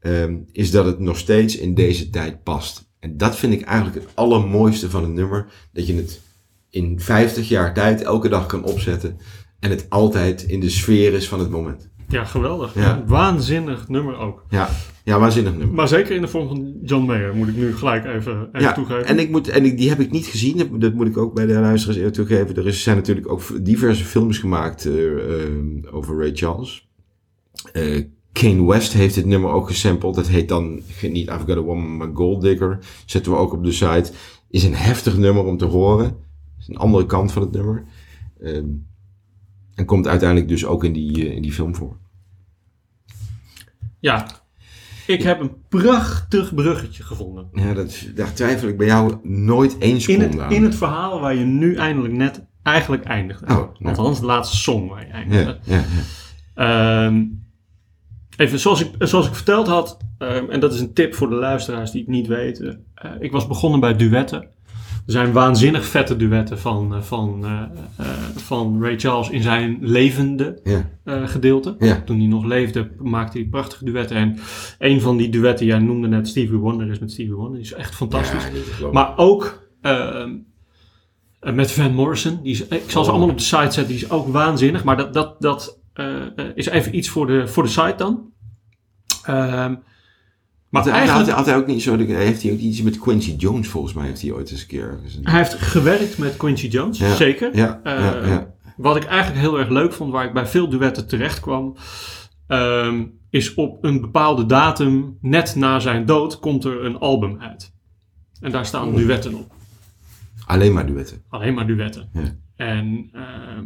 [0.01, 2.89] ehm, is dat het nog steeds in deze tijd past.
[2.99, 6.21] En dat vind ik eigenlijk het allermooiste van een nummer, dat je het
[6.71, 9.19] in 50 jaar tijd elke dag kan opzetten
[9.59, 11.89] en het altijd in de sfeer is van het moment.
[12.09, 12.75] Ja, geweldig.
[12.75, 13.05] Ja.
[13.07, 14.45] Waanzinnig nummer ook.
[14.49, 14.69] Ja,
[15.05, 15.75] ja waanzinnig nummer.
[15.75, 18.73] Maar zeker in de vorm van John Mayer, moet ik nu gelijk even, even ja,
[18.73, 19.05] toegeven.
[19.07, 21.47] En, ik moet, en ik, die heb ik niet gezien, dat- moet ik ook bij
[21.47, 22.57] de luisteraars toegeven.
[22.57, 25.49] Er is, zijn natuurlijk ook diverse films gemaakt eh, eh,
[25.91, 26.89] over Ray Charles.
[27.73, 30.15] Eh, Kane West heeft dit nummer ook gesampled.
[30.15, 32.79] Dat heet dan niet I've Got a Woman, maar Gold Digger.
[33.07, 34.13] Zetten we ook op de site.
[34.51, 36.17] Is een heftig nummer om te horen.
[36.59, 37.85] Is een andere kant van het nummer.
[39.77, 41.97] En komt uiteindelijk dus ook in die, eh, in die film voor.
[44.01, 44.27] Ja,
[45.07, 47.49] ik heb een prachtig bruggetje gevonden.
[47.53, 50.53] Ja, dat, daar twijfel ik bij jou nooit één In het, aan.
[50.53, 53.43] in het verhaal waar je nu eindelijk net eigenlijk eindigt.
[53.43, 53.69] Oh, nou.
[53.83, 55.59] Althans, de laatste song waar je eindigt.
[55.65, 55.85] ja, ja.
[56.55, 57.25] Ehm,
[58.37, 61.35] even zoals ik, zoals ik verteld had, ehm, en dat is een tip voor de
[61.35, 62.85] luisteraars die het niet weten.
[62.95, 64.49] eh, ik was begonnen bij duetten.
[65.07, 67.63] Er zijn waanzinnig vette duetten van, eh, van, eh,
[67.97, 71.27] eh, van Ray Charles in zijn levende Ja.
[71.27, 71.77] gedeelte.
[71.79, 72.03] Ja.
[72.05, 74.17] Toen hij nog leefde, maakte hij prachtige duetten.
[74.17, 74.39] En
[74.79, 77.53] een van die duetten, jij noemde net Stevie Wonder, is met Stevie Wonder.
[77.55, 78.49] Die is echt fantastisch.
[78.81, 78.91] Ja.
[78.93, 80.35] Maar ook ehm,
[81.41, 82.39] eh, met Van Morrison.
[82.43, 83.17] Die is, ik zal ze Oh.
[83.17, 83.87] allemaal op de site zetten.
[83.87, 84.85] Die is ook waanzinnig.
[84.85, 85.79] Maar dat, dat, dat
[86.55, 88.31] is even iets voor de, voor de site dan.
[89.23, 89.75] Ehm,
[90.77, 92.99] maar Had, hij- eigenlijk, had, had hij ook niet zo, heeft hij ook iets met
[92.99, 94.99] Quincy Jones volgens mij, heeft hij ooit eens een keer.
[95.17, 97.15] een- hij heeft gewerkt met Quincy Jones, Ja.
[97.15, 97.57] zeker.
[97.57, 98.55] Ja, Eh, ja.
[98.77, 101.77] Wat ik eigenlijk heel erg leuk vond, waar ik bij veel duetten terecht kwam,
[102.47, 107.73] ehm, is op een bepaalde datum, net na zijn dood, komt er een album uit.
[108.41, 108.97] En daar staan Oh.
[108.97, 109.53] duetten op.
[110.47, 111.23] Alleen maar duetten.
[111.29, 112.09] Alleen maar duetten.
[112.13, 112.35] Ja.
[112.57, 113.65] En ehm,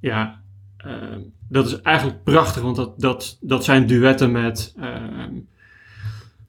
[0.00, 0.42] ja,
[0.76, 4.74] ehm, dat is eigenlijk prachtig, want dat, dat, dat zijn duetten met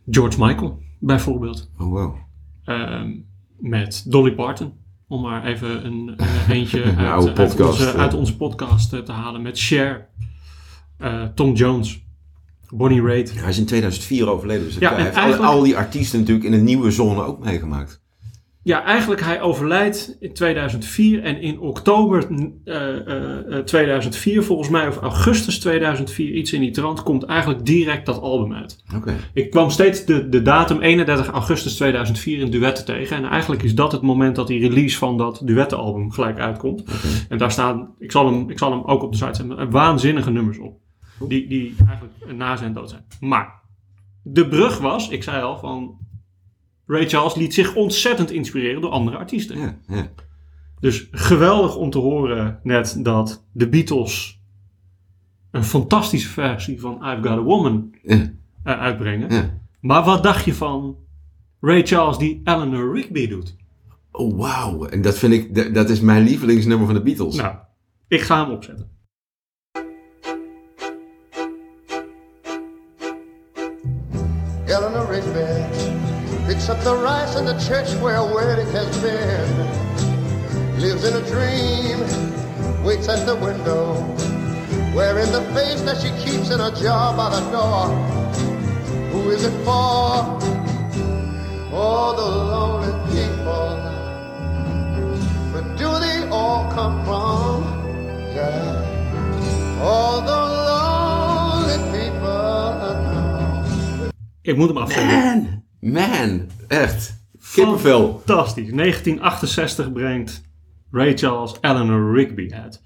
[0.09, 1.69] George Michael, bijvoorbeeld.
[1.79, 2.15] Oh wow.
[2.63, 3.11] Ehm,
[3.57, 4.73] met Dolly Parton.
[5.07, 9.41] Om maar even een, een eentje Een uit, onze, uit onze podcast eh, te halen.
[9.41, 10.07] Met Cher,
[10.97, 12.05] eh, Tom Jones,
[12.69, 13.39] Bonnie Raitt.
[13.39, 17.23] Hij is in 2004 overleden, dus Ja, al die artiesten natuurlijk in een nieuwe zone
[17.23, 18.02] ook meegemaakt.
[18.63, 22.27] Ja, eigenlijk hij overlijdt in 2004 en in oktober
[22.63, 27.65] eh, eh, eh, 2004, volgens mij, of augustus 2004, iets in die trant, komt eigenlijk
[27.65, 28.83] direct dat album uit.
[28.95, 29.15] Oké.
[29.33, 33.17] Ik kwam steeds de, de datum 31 augustus 2004 in duetten tegen.
[33.17, 36.83] En eigenlijk is dat het moment dat die release van dat duettenalbum gelijk uitkomt.
[37.29, 40.31] En daar staan, ik zal, hem, ik zal hem ook op de site zetten, waanzinnige
[40.31, 40.77] nummers op.
[41.27, 43.05] Die, die eigenlijk na zijn dood zijn.
[43.19, 43.61] Maar
[44.23, 45.97] de brug was, ik zei al, van
[46.93, 49.59] Ray Charles liet zich ontzettend inspireren door andere artiesten.
[49.59, 50.11] Ja, ja.
[50.79, 54.41] Dus geweldig om te horen net dat de Beatles
[55.51, 59.33] een fantastische versie van I've Got a Woman Ja, eh, uitbrengen.
[59.33, 59.61] ja.
[59.81, 60.95] Maar wat dacht je van
[61.61, 63.55] Ray Charles die Eleanor Rigby doet?
[64.11, 64.85] Oh wauw.
[64.85, 67.35] En dat vind ik, dat is mijn lievelingsnummer van de Beatles.
[67.35, 67.55] Nou,
[68.07, 68.89] ik ga hem opzetten.
[76.63, 79.47] Picks up the rice in the church where a wedding has been.
[80.79, 81.99] Lives in a dream,
[82.85, 83.95] waits at the window,
[84.95, 87.87] wearing the face that she keeps in a jar by the door.
[89.11, 90.39] Who is it for?
[91.69, 93.69] For the lonely people.
[95.51, 97.63] But do they all come from?
[98.35, 99.81] Yeah.
[99.81, 102.23] All the lonely people.
[104.41, 105.07] Ik moet hem afzetten.
[105.07, 107.21] Man, man, echt.
[107.53, 108.21] Kippenvel.
[108.25, 108.69] Fantastisch.
[108.71, 110.41] 1968 brengt
[110.91, 112.81] Ray Charles Eleanor Rigby uit.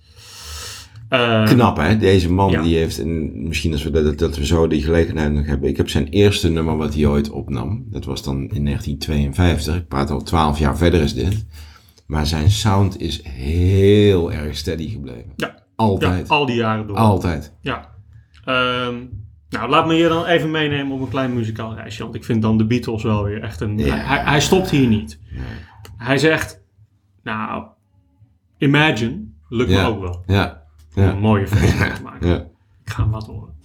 [1.10, 2.62] Eh, Knap hè, deze man Ja.
[2.62, 5.70] die heeft, en misschien als we dat, dat we zo die gelegenheid nog hebben.
[5.70, 7.86] Ik heb zijn eerste nummer wat hij ooit opnam.
[7.90, 9.76] Dat was dan in 1952.
[9.76, 11.46] Ik praat al 12 jaar verder is dit.
[12.08, 15.32] Maar zijn sound is heel erg steady gebleven.
[15.36, 16.30] Ja, ja, Altijd.
[16.30, 16.98] al die jaren door.
[16.98, 17.54] Altijd.
[17.62, 17.90] Ja.
[18.46, 18.96] Ehm,
[19.50, 22.04] nou, laat me je dan even meenemen op een klein muzikaal reisje.
[22.04, 23.78] Want ik vind dan de Beatles wel weer echt een...
[23.78, 23.96] Ja.
[23.96, 25.20] Hij, hij stopt hier niet.
[25.98, 26.62] Hij zegt...
[27.24, 27.66] Nou,
[28.58, 29.82] Imagine lukt Ja.
[29.82, 30.24] me ook wel.
[30.26, 30.64] Ja.
[30.96, 31.14] Om een Ja.
[31.20, 32.28] mooie versie te maken.
[32.28, 32.36] ja.
[32.84, 33.56] Ik ga hem wat horen.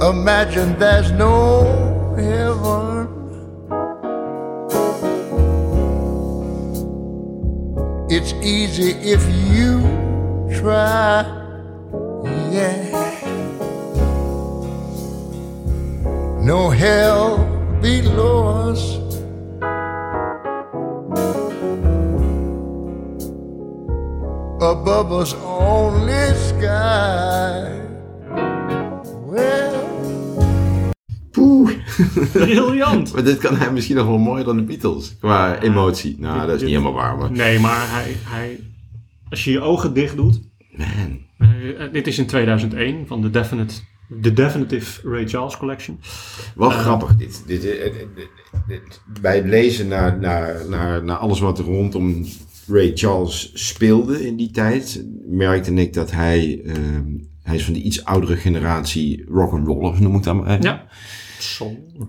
[0.00, 2.77] Imagine there's no heaven.
[8.78, 9.80] Easy if you
[10.60, 11.22] try.
[12.50, 12.84] Yeah.
[16.40, 17.38] No hell
[17.82, 18.96] below us.
[24.60, 27.77] Above us only sky.
[32.32, 33.12] Briljant!
[33.12, 35.16] Maar dit kan hij misschien nog wel mooier dan de Beatles.
[35.20, 36.16] Qua emotie.
[36.18, 37.32] Nou, dat is niet helemaal waar, maar...
[37.32, 38.60] Nee, maar hij, hij,
[39.30, 40.40] als je je ogen dicht doet...
[40.76, 41.18] Man.
[41.38, 43.74] eh, dit is in 2001 van de Definite,
[44.22, 46.00] The Definitive Ray Charles Collection.
[46.54, 47.42] Wel grappig dit.
[47.46, 48.28] dit, eh, eh, dit-
[48.68, 52.26] dit- bij het lezen naar, naar, naar, naar alles wat er rondom
[52.66, 57.04] Ray Charles speelde in die tijd, merkte ik dat hij, ehm,
[57.42, 60.62] hij is van de iets oudere generatie rock'n'rollers, noem ik dat maar even.
[60.62, 60.86] Ja.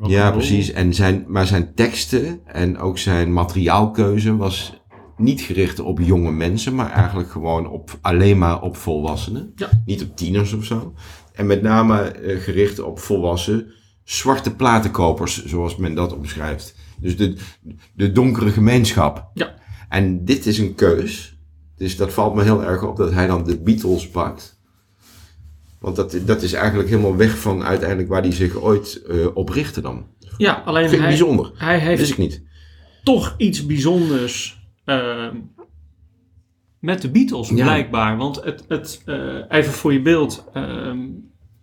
[0.07, 0.71] Ja, precies.
[0.71, 4.81] En zijn, maar zijn teksten en ook zijn materiaalkeuze was
[5.17, 9.51] niet gericht op jonge mensen, maar eigenlijk gewoon op, alleen maar op volwassenen.
[9.55, 9.69] Ja.
[9.85, 10.93] Niet op tieners of zo.
[11.33, 13.71] En met name eh, gericht op volwassen
[14.09, 16.75] zwarte platenkopers, zoals men dat omschrijft.
[16.99, 17.37] Dus de,
[17.93, 19.29] de donkere gemeenschap.
[19.33, 19.53] Ja.
[19.89, 21.37] En dit is een keus.
[21.75, 24.58] Dus dat valt me heel erg op dat hij dan de Beatles pakt.
[25.79, 29.49] Want dat, dat is eigenlijk helemaal weg van uiteindelijk waar hij zich ooit eh, op
[29.49, 30.05] richtte dan.
[30.37, 31.51] Ja, alleen Vind ik hij, bijzonder.
[31.55, 32.43] hij heeft Wist ik niet.
[33.03, 35.35] toch iets bijzonders ehm,
[36.79, 37.63] met de Beatles, Ja.
[37.63, 38.17] blijkbaar.
[38.17, 40.99] Want het, het, eh, even voor je beeld, ehm,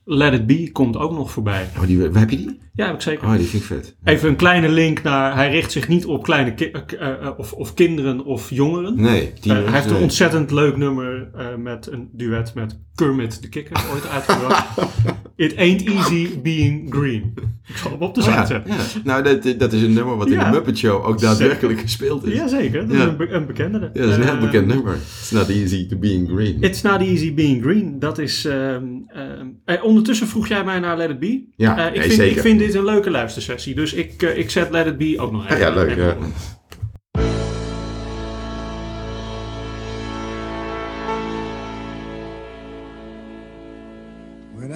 [0.09, 1.69] Let It Be komt ook nog voorbij.
[1.77, 2.59] Oh, die, waar heb je die?
[2.73, 3.27] Ja, heb ik zeker.
[3.29, 3.97] Oh, die vind ik vet.
[4.05, 7.53] Even een kleine link naar, hij richt zich niet op kleine ki- eh, eh, of,
[7.53, 9.01] of kinderen of jongeren.
[9.01, 13.49] Nee, die Eh, hij heeft een ontzettend leuk nummer met een duet met Kermit de
[13.49, 14.67] Kikker ooit uitgebracht.
[15.37, 17.35] It ain't easy being green.
[17.69, 18.73] Ik zal hem op de Oh, site zetten.
[18.73, 18.79] ja.
[19.05, 22.35] Nou, dat, dat is een nummer wat in de Muppet Show ook daadwerkelijk gespeeld is.
[22.35, 23.79] Jazeker, dat is een, be- een bekende.
[23.79, 24.95] Ja, dat is een heel Eh, bekend nummer.
[24.95, 26.57] It's not easy to be in green.
[26.61, 27.99] It's not easy being green.
[27.99, 28.45] Dat is.
[28.45, 31.45] ehm, ehm, eh, ondertussen vroeg jij mij naar Let It Be.
[31.57, 32.37] Ja, Eh, ik, nee, vind, zeker.
[32.37, 33.75] ik vind dit een leuke luistersessie.
[33.75, 35.59] Dus ik, ik zet Let It Be ook nog even.
[35.59, 36.15] Ja, ja, leuk.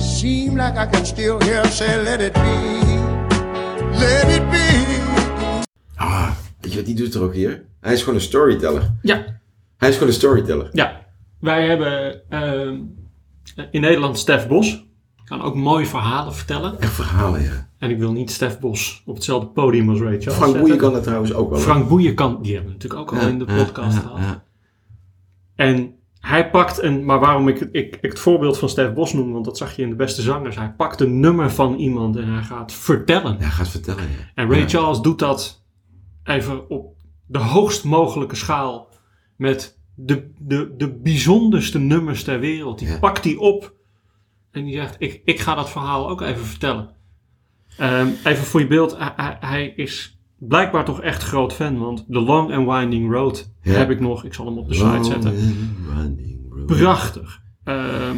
[0.00, 2.78] Seem like I can still hear say, Let it be.
[3.98, 4.98] Let it be.
[5.96, 7.64] Ah, weet je wat die doet er ook hier?
[7.80, 8.94] Hij is gewoon een storyteller.
[9.02, 9.24] Ja,
[9.76, 10.68] Hij is gewoon een storyteller.
[10.72, 10.98] ja.
[11.40, 12.76] Wij hebben ehm,
[13.70, 14.84] in Nederland Stef Bos.
[15.24, 16.80] Kan ook mooie verhalen vertellen.
[16.80, 17.68] Echt verhalen, ja.
[17.78, 20.58] En ik wil niet Stef Bos op hetzelfde podium als Ray Charles Frank.
[20.58, 21.58] Boeien kan dat trouwens ook wel.
[21.58, 24.00] Frank Boeien kan, die hebben we natuurlijk ook al Ja, in de ja, podcast ja,
[24.00, 24.18] gehad.
[24.18, 24.42] ja.
[25.54, 29.32] En hij pakt een, maar waarom ik, ik, ik het voorbeeld van Stef Bos noem,
[29.32, 30.56] want dat zag je in de beste zangers.
[30.56, 33.36] Hij pakt een nummer van iemand en hij gaat vertellen.
[33.40, 34.02] Ja, ga het vertellen.
[34.02, 34.08] Ja.
[34.34, 34.68] En Ray Ja.
[34.68, 35.64] Charles doet dat
[36.24, 36.94] even op
[37.26, 38.88] de hoogst mogelijke schaal
[39.36, 42.78] met de, de, de bijzonderste nummers ter wereld.
[42.78, 42.98] Die Ja.
[42.98, 43.74] pakt hij op
[44.50, 46.90] en die zegt, ik, ik ga dat verhaal ook even vertellen.
[47.76, 52.04] Ehm, even voor je beeld, hij, hij- hij is blijkbaar toch echt groot fan, want
[52.08, 53.72] The Long and Winding Road Ja.
[53.72, 55.34] heb ik nog, ik zal hem op de site zetten.
[56.66, 57.42] Prachtig.
[57.64, 58.16] Ehm,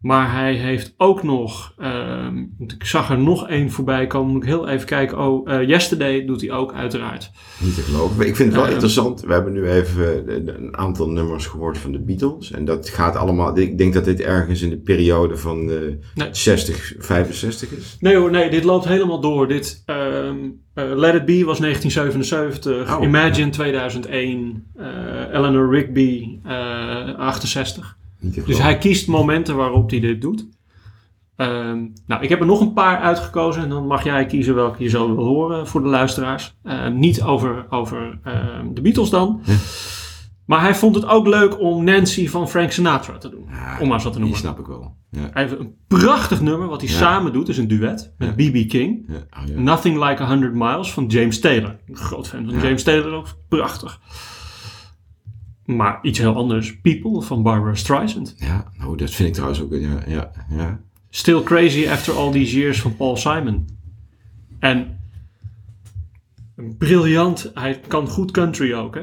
[0.00, 4.48] maar hij heeft ook nog, ehm, ik zag er nog één voorbij komen, moet ik
[4.48, 5.18] heel even kijken.
[5.18, 7.30] Oh, eh, Yesterday doet hij ook uiteraard.
[7.60, 8.26] Niet te geloven.
[8.26, 8.72] Ik vind het wel Ja.
[8.72, 9.20] interessant.
[9.20, 12.50] We hebben nu even eh, een aantal nummers gehoord van de Beatles.
[12.50, 13.58] En dat gaat allemaal...
[13.58, 15.76] Ik denk dat dit ergens in de periode van eh
[16.14, 16.28] Nee.
[16.30, 17.96] 60, 65 is.
[18.00, 19.48] Nee hoor, nee, dit loopt helemaal door.
[19.48, 20.36] Dit, ehm,
[20.74, 24.86] eh, Let It Be was 1977, Oh, Imagine 2001, eh,
[25.32, 27.96] Eleanor Rigby eh, 68.
[28.20, 30.46] Dus hij kiest momenten waarop hij dit doet.
[31.36, 34.82] Ehm, nou, ik heb er nog een paar uitgekozen en dan mag jij kiezen welke
[34.82, 36.56] je zo wil horen voor de luisteraars.
[36.62, 39.40] Ehm, niet over, over ehm, de Beatles dan.
[40.46, 43.44] Maar hij vond het ook leuk om Nancy van Frank Sinatra te doen.
[43.50, 44.38] Ja, om maar eens wat te Die noemen.
[44.38, 44.96] snap ik wel.
[45.10, 45.28] Ja.
[45.32, 46.96] Hij heeft een prachtig nummer wat hij Ja.
[46.96, 47.48] samen doet.
[47.48, 48.68] is een duet met B.B.
[48.68, 49.10] King.
[49.10, 49.56] Oh.
[49.56, 51.76] Nothing Like a Hundred Miles van James Taylor.
[51.86, 52.62] Een groot fan van Ja.
[52.62, 53.26] James Taylor ook.
[53.48, 54.00] Prachtig.
[55.76, 56.80] Maar iets heel anders.
[56.80, 58.34] People van Barbara Streisand.
[58.36, 59.72] Ja, nou, dat vind ik trouwens ook.
[59.72, 60.80] Ja, ja, ja.
[61.10, 63.68] Still Crazy After All These Years van Paul Simon.
[64.58, 65.00] En
[66.56, 69.02] een briljant, hij kan goed country ook hè.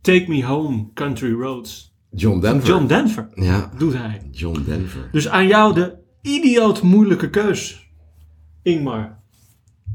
[0.00, 1.94] Take Me Home, Country Roads.
[2.10, 2.68] John Denver.
[2.68, 4.20] John Denver Ja, doet hij.
[4.30, 5.08] John Denver.
[5.12, 7.90] Dus aan jou de idioot moeilijke keus,
[8.62, 9.18] Ingmar.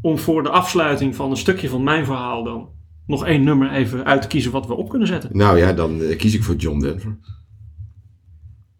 [0.01, 2.69] Om voor de afsluiting van een stukje van mijn verhaal dan
[3.07, 5.37] nog één nummer even uit te kiezen wat we op kunnen zetten.
[5.37, 7.17] Nou ja, dan eh, kies ik voor John Denver.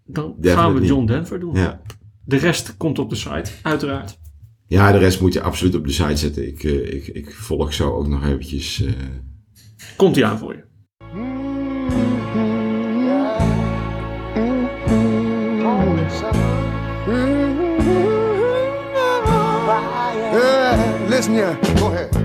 [0.05, 0.85] Dan gaan we.
[0.85, 1.55] John Denver doen.
[1.55, 1.81] Ja.
[2.25, 4.19] De rest komt op de site, uiteraard.
[4.67, 6.47] Ja, de rest moet je absoluut op de site zetten.
[6.47, 8.81] Ik, eh, ik, ik volg zo ook nog eventjes.
[8.83, 8.91] eh,
[9.95, 10.63] Komt hij aan voor je.
[20.33, 21.57] Yeah, listen here.
[21.77, 22.15] Go ahead.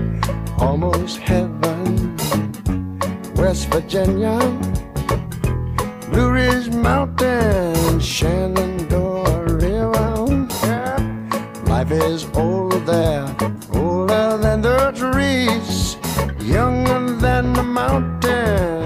[0.57, 1.50] Almost heaven,
[3.41, 4.37] West Virginia,
[6.11, 10.47] Blue Ridge Mountain, Shenandoah River.
[11.65, 13.25] Life is older there,
[13.73, 15.97] older than the trees,
[16.39, 18.80] younger than the mountains,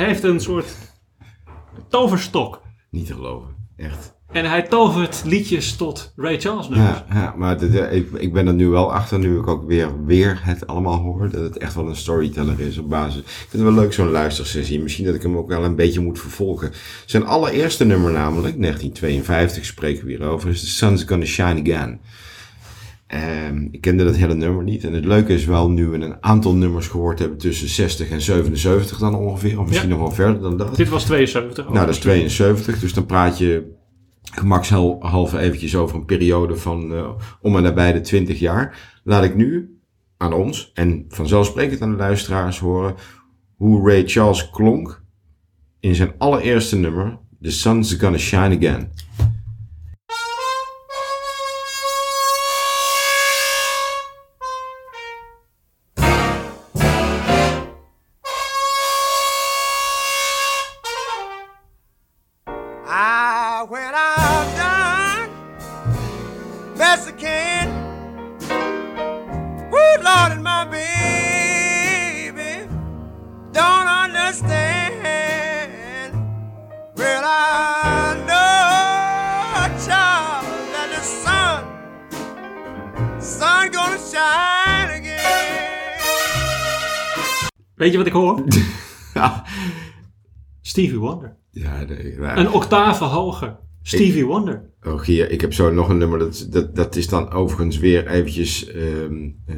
[0.00, 0.74] Hij heeft een soort
[1.88, 2.62] toverstok.
[2.90, 3.48] Niet te geloven.
[3.76, 4.14] Echt.
[4.32, 6.98] En hij tovert liedjes tot Ray Charles nummers.
[7.08, 9.66] Ja, ja maar de- de- ik, ik ben er nu wel achter, nu ik ook
[9.66, 13.20] weer, weer het allemaal hoor, dat het echt wel een storyteller is op basis.
[13.20, 14.80] Ik vind het wel leuk zo'n luistersessie.
[14.80, 16.72] Misschien dat ik hem ook wel een beetje moet vervolgen.
[17.06, 22.00] Zijn allereerste nummer namelijk, 1952 spreken we hier over, is The Sun's Gonna Shine Again.
[23.10, 24.84] Ehm, ik kende dat hele nummer niet.
[24.84, 28.20] En het leuke is wel, nu we een aantal nummers gehoord hebben tussen 60 en
[28.20, 29.94] 77 dan ongeveer, of misschien Ja.
[29.96, 30.76] nog wel verder dan dat.
[30.76, 31.64] Dit was 72.
[31.68, 33.72] Nou, dat is 72, dus dan praat je
[34.22, 37.08] gemakshalve eventjes over een periode van eh,
[37.40, 38.98] om en nabij de 20 jaar.
[39.04, 39.78] Laat ik nu
[40.16, 42.94] aan ons en vanzelfsprekend aan de luisteraars horen
[43.56, 45.02] hoe Ray Charles klonk
[45.80, 48.90] in zijn allereerste nummer, The Sun's Gonna Shine Again.
[92.22, 93.56] Een octave hoger.
[93.82, 94.62] Stevie Wonder.
[94.86, 96.18] Oh, Gier, ik heb zo nog een nummer.
[96.18, 98.66] Dat, dat, dat is dan overigens weer eventjes.
[98.66, 99.56] ehm, eh,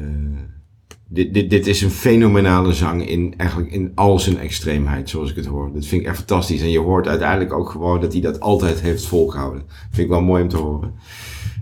[1.09, 5.35] dit, dit, dit is een fenomenale zang in, eigenlijk in al zijn extreemheid, zoals ik
[5.35, 5.71] het hoor.
[5.73, 6.61] Dat vind ik echt fantastisch.
[6.61, 9.63] En je hoort uiteindelijk ook gewoon dat hij dat altijd heeft volgehouden.
[9.67, 10.93] Vind ik wel mooi om te horen.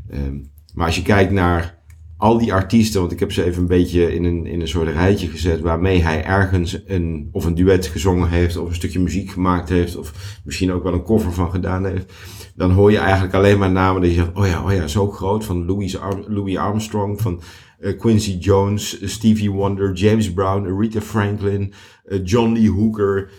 [0.10, 0.36] Ehm,
[0.74, 1.81] maar als je kijkt naar
[2.22, 4.88] al die artiesten, want ik heb ze even een beetje in een, in een soort
[4.88, 9.30] rijtje gezet, waarmee hij ergens een, of een duet gezongen heeft, of een stukje muziek
[9.30, 12.14] gemaakt heeft, of misschien ook wel een cover van gedaan heeft
[12.56, 15.08] dan hoor je eigenlijk alleen maar namen dat je zegt, oh ja, oh ja, zo
[15.08, 15.46] groot.
[15.46, 15.98] Van Louis,
[16.28, 17.42] Louis Armstrong, van
[17.80, 21.74] eh, Quincy Jones, eh, Stevie Wonder, James Brown, Aretha Franklin,
[22.06, 23.30] eh, John Lee Hooker,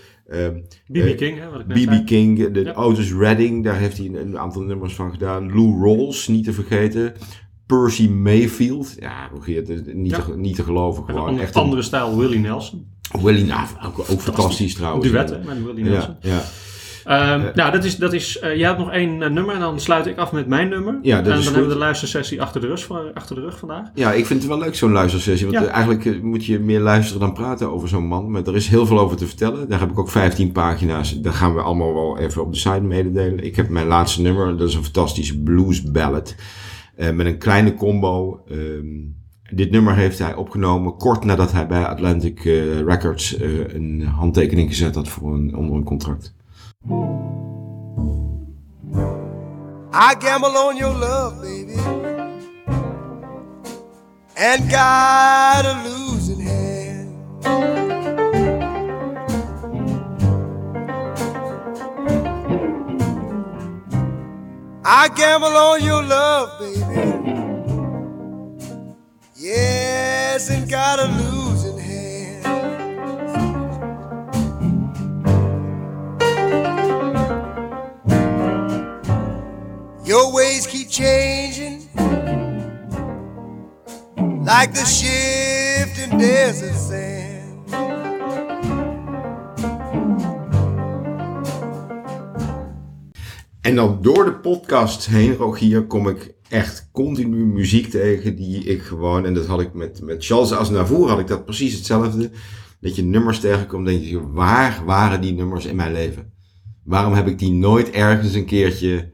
[0.92, 1.16] B.B.
[1.16, 2.00] King, hè, wat ik net zei.
[2.00, 2.06] B.B.
[2.06, 2.72] King, de Ja.
[2.72, 5.52] Otis Redding, daar heeft hij een, een aantal nummers van gedaan.
[5.54, 7.14] Lou Rawls, niet te vergeten.
[7.76, 9.28] Percy Mayfield, ja?
[9.92, 10.20] Niet, Ja.
[10.20, 11.02] te, niet te geloven.
[11.02, 12.86] En een Gewoon andere, echt een, andere stijl, Willie Nelson.
[13.22, 15.10] Willie, nou, ook, ook fantastisch trouwens.
[15.10, 16.16] Duet, hè, met Willie Nelson.
[16.20, 16.42] Ja, ja.
[17.04, 19.80] Ehm, nou, dat is, dat is, eh, jij hebt nog één eh, nummer en dan
[19.80, 20.98] sluit ik af met mijn nummer.
[21.02, 23.88] Ja, dat en dan hebben we de luistersessie achter de rug, achter de rug vandaag.
[23.94, 25.50] Ja, ik vind het wel leuk zo'n luistersessie.
[25.50, 28.30] Want eh, eigenlijk eh, moet je meer luisteren dan praten over zo'n man.
[28.30, 29.68] Maar er is heel veel over te vertellen.
[29.68, 31.20] Daar heb ik ook 15 pagina's.
[31.20, 33.44] Daar gaan we allemaal wel even op de site mededelen.
[33.44, 34.56] Ik heb mijn laatste nummer.
[34.56, 36.34] Dat is een fantastische blues ballad.
[36.96, 38.42] Eh, met een kleine combo.
[38.48, 38.86] Ehm,
[39.54, 44.68] dit nummer heeft hij opgenomen kort nadat hij bij Atlantic eh, Records eh, een handtekening
[44.68, 46.34] gezet had voor een, onder een contract.
[49.94, 51.78] I gamble on your love, baby,
[54.34, 57.81] and got a losing hand.
[64.94, 66.84] I gamble on your love, baby.
[69.34, 72.44] Yes, and got a losing hand.
[80.06, 81.88] Your ways keep changing
[84.44, 87.21] like the shifting desert sand.
[93.62, 98.82] En dan door de podcast heen, Rogier, kom ik echt continu muziek tegen die ik
[98.82, 102.30] gewoon, en dat had ik met, met Charles Aznavour, had ik dat precies hetzelfde.
[102.80, 106.32] Dat je nummers tegenkomt, denk je, waar waren die nummers in mijn leven?
[106.84, 109.11] Waarom heb ik die nooit ergens een keertje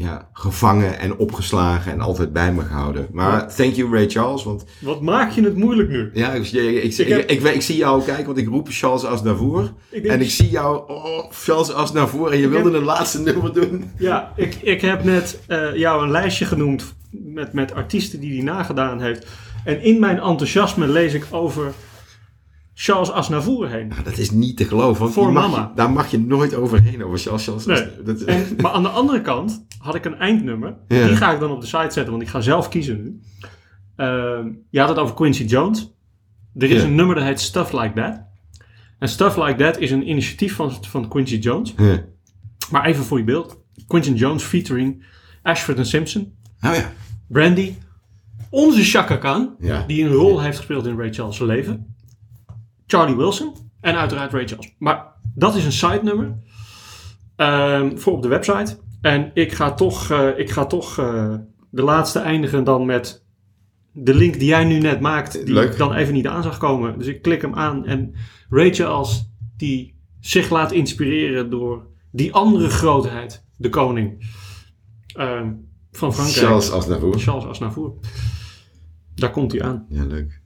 [0.00, 3.06] ja, gevangen en opgeslagen en altijd bij me gehouden?
[3.12, 6.10] Maar thank you Ray Charles, want Wat maak je het moeilijk nu?
[6.12, 6.98] ja, ik, ik, ik,
[7.30, 9.72] Ik heb- zie jou kijken, want ik roep Charles Aznavour.
[9.90, 13.52] Denk- En ik zie jou, oh, Charles Aznavour, en je wilde heb- een laatste nummer
[13.54, 13.90] doen.
[13.98, 18.42] Ja, ik, ik heb net eh, jou een lijstje genoemd met, met artiesten die hij
[18.54, 19.26] nagedaan heeft.
[19.64, 21.72] En in mijn enthousiasme lees ik over
[22.82, 23.88] Charles Aznavour heen.
[23.96, 25.10] Ja, dat is niet te geloven.
[25.12, 25.62] Voor mag mama.
[25.68, 27.44] je- daar mag je nooit overheen over Charles.
[27.44, 28.02] Charles Nee.
[28.04, 30.76] dat, En, maar aan de andere kant had ik een eindnummer.
[30.88, 31.06] Ja.
[31.06, 33.20] Die ga ik dan op de site zetten, want ik ga zelf kiezen nu.
[33.96, 35.92] Ehm, je had het over Quincy Jones.
[36.56, 36.86] Er is Ja.
[36.88, 38.20] een nummer dat heet Stuff Like That.
[38.98, 41.74] En Stuff Like That is een initiatief van, van Quincy Jones.
[41.76, 42.04] Ja.
[42.70, 43.58] Maar even voor je beeld.
[43.86, 45.04] Quincy Jones featuring
[45.42, 46.32] Ashford en Simpson.
[46.60, 46.92] Oh ja.
[47.28, 47.74] Brandy.
[48.50, 49.54] Onze Chaka Khan.
[49.58, 49.84] Ja.
[49.86, 51.94] Die een rol heeft gespeeld in Ray Charles' leven.
[52.90, 53.54] Charlie Wilson.
[53.80, 54.74] En uiteraard Ray Charles.
[54.78, 56.38] Maar dat is een side nummer.
[57.36, 58.78] ehm, voor op de website.
[59.00, 61.34] En ik ga toch, eh, ik ga toch eh,
[61.70, 63.24] de laatste eindigen dan met
[63.92, 65.32] de link die jij nu net maakt.
[65.44, 65.70] Die Leuk.
[65.72, 66.98] ik dan even niet aan zag komen.
[66.98, 67.86] Dus ik klik hem aan.
[67.86, 68.14] En
[68.48, 73.44] Ray Charles die zich laat inspireren door die andere grootheid.
[73.56, 74.28] De koning.
[75.16, 75.52] ehm,
[75.92, 76.46] van Frankrijk.
[76.46, 77.18] Charles Aznavour.
[77.18, 77.92] Charles Aznavour.
[79.14, 79.86] Daar komt hij aan.
[79.88, 80.40] Ja, leuk.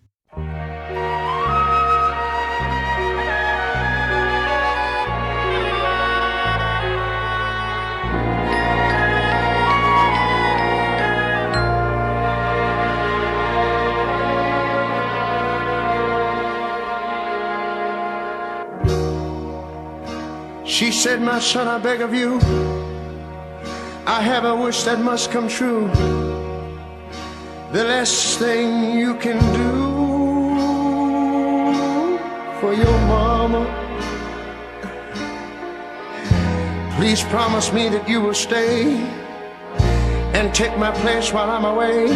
[20.75, 22.41] She said, My son, I beg of you,
[24.09, 25.87] I have a wish that must come true.
[27.71, 29.71] The last thing you can do
[32.59, 33.63] for your mama.
[36.97, 38.97] Please promise me that you will stay
[40.35, 42.11] and take my place while I'm away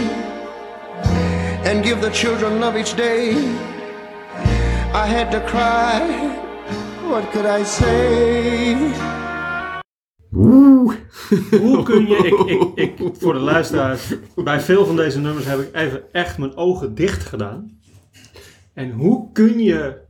[1.62, 3.36] and give the children love each day.
[4.92, 6.27] I had to cry.
[7.08, 8.76] What could I say?
[10.32, 10.94] Oeh.
[11.50, 12.38] Hoe kun je, ik,
[12.74, 16.56] ik, ik, voor de luisteraars, bij veel van deze nummers heb ik even echt mijn
[16.56, 17.80] ogen dicht gedaan.
[18.74, 20.00] En hoe kun je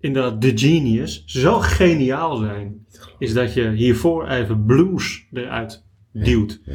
[0.00, 2.86] inderdaad de genius zo geniaal zijn,
[3.18, 6.60] is dat je hiervoor even blues eruit duwt.
[6.64, 6.74] ja.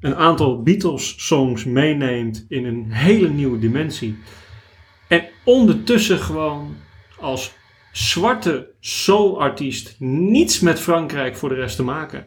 [0.00, 4.18] Een aantal Beatles songs meeneemt in een hele nieuwe dimensie.
[5.08, 6.76] En ondertussen gewoon
[7.18, 7.58] als
[7.92, 12.26] zwarte soulartiest niets met Frankrijk voor de rest te maken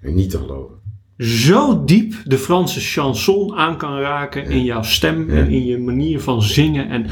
[0.00, 0.76] Niet te geloven.
[1.18, 6.20] zo diep de Franse chanson aan kan raken in jouw stem en in je manier
[6.20, 6.88] van zingen.
[6.88, 7.06] En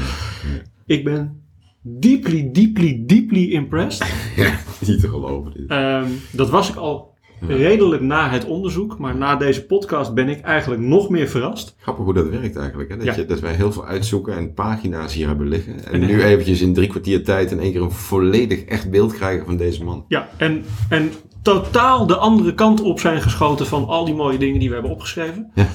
[0.85, 1.41] ik ben
[1.81, 4.07] deeply, deeply, deeply impressed.
[4.35, 5.53] Ja, niet te geloven.
[5.53, 5.69] Dit.
[5.69, 7.15] Ehm, dat was ik al
[7.47, 11.75] redelijk na het onderzoek, maar na deze podcast ben ik eigenlijk nog meer verrast.
[11.79, 12.89] Grappig hoe dat werkt eigenlijk.
[12.89, 12.95] Hè?
[12.97, 13.15] Dat, Ja.
[13.15, 15.85] je, dat wij heel veel uitzoeken en pagina's hier hebben liggen.
[15.85, 19.13] En, En- nu eventjes in drie kwartier tijd in één keer een volledig echt beeld
[19.13, 20.05] krijgen van deze man.
[20.07, 21.11] Ja, en, en
[21.41, 24.91] totaal de andere kant op zijn geschoten van al die mooie dingen die we hebben
[24.91, 25.51] opgeschreven.
[25.55, 25.67] Ja.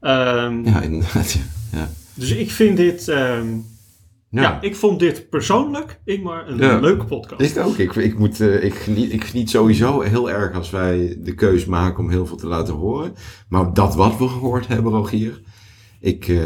[0.00, 1.32] Ehm, Ja, inderdaad.
[1.32, 1.40] Ja.
[1.78, 1.88] Ja.
[2.14, 3.46] Dus ik vind dit, ehm,
[4.30, 4.42] ja.
[4.42, 4.58] Ja.
[4.60, 6.78] ik vond dit persoonlijk, Ingmar, een Ja.
[6.78, 7.54] leuke podcast.
[7.54, 7.76] Het ook?
[7.76, 11.64] Ik, ik, moet, eh, ik, geniet, ik geniet sowieso heel erg als wij de keus
[11.64, 13.12] maken om heel veel te laten horen.
[13.48, 15.40] Maar dat wat we gehoord hebben, Rogier.
[16.02, 16.36] Ik, eh,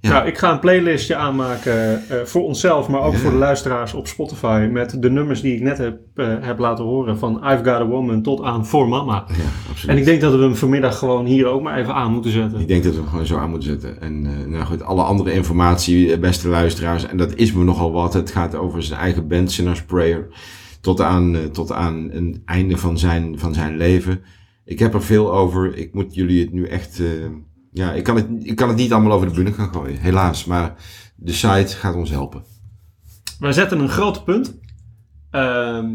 [0.00, 0.10] ja.
[0.10, 3.18] Ja, ik ga een playlistje aanmaken eh, voor onszelf, maar ook Ja.
[3.18, 4.68] voor de luisteraars op Spotify.
[4.72, 7.18] Met de nummers die ik net heb, eh, heb laten horen.
[7.18, 9.24] Van I've Got a Woman tot aan For Mama.
[9.28, 9.34] ja,
[9.70, 9.90] absoluut.
[9.94, 12.60] En ik denk dat we hem vanmiddag gewoon hier ook maar even aan moeten zetten.
[12.60, 14.00] Ik denk dat we hem gewoon zo aan moeten zetten.
[14.00, 18.14] En nou goed, alle andere informatie, beste luisteraars, en dat is me nogal wat.
[18.14, 20.26] Het gaat over zijn eigen band, Sinner's Prayer,
[20.80, 24.20] tot aan, tot aan een einde van zijn, van zijn leven.
[24.64, 25.76] Ik heb er veel over.
[25.76, 27.02] Ik moet jullie het nu echt...
[27.74, 30.44] ja, ik kan, het, ik kan het niet allemaal over de bühne gaan gooien, helaas.
[30.44, 30.74] Maar
[31.16, 32.42] de site gaat ons helpen.
[33.38, 34.54] Wij zetten een groot punt.
[35.30, 35.86] Ehm,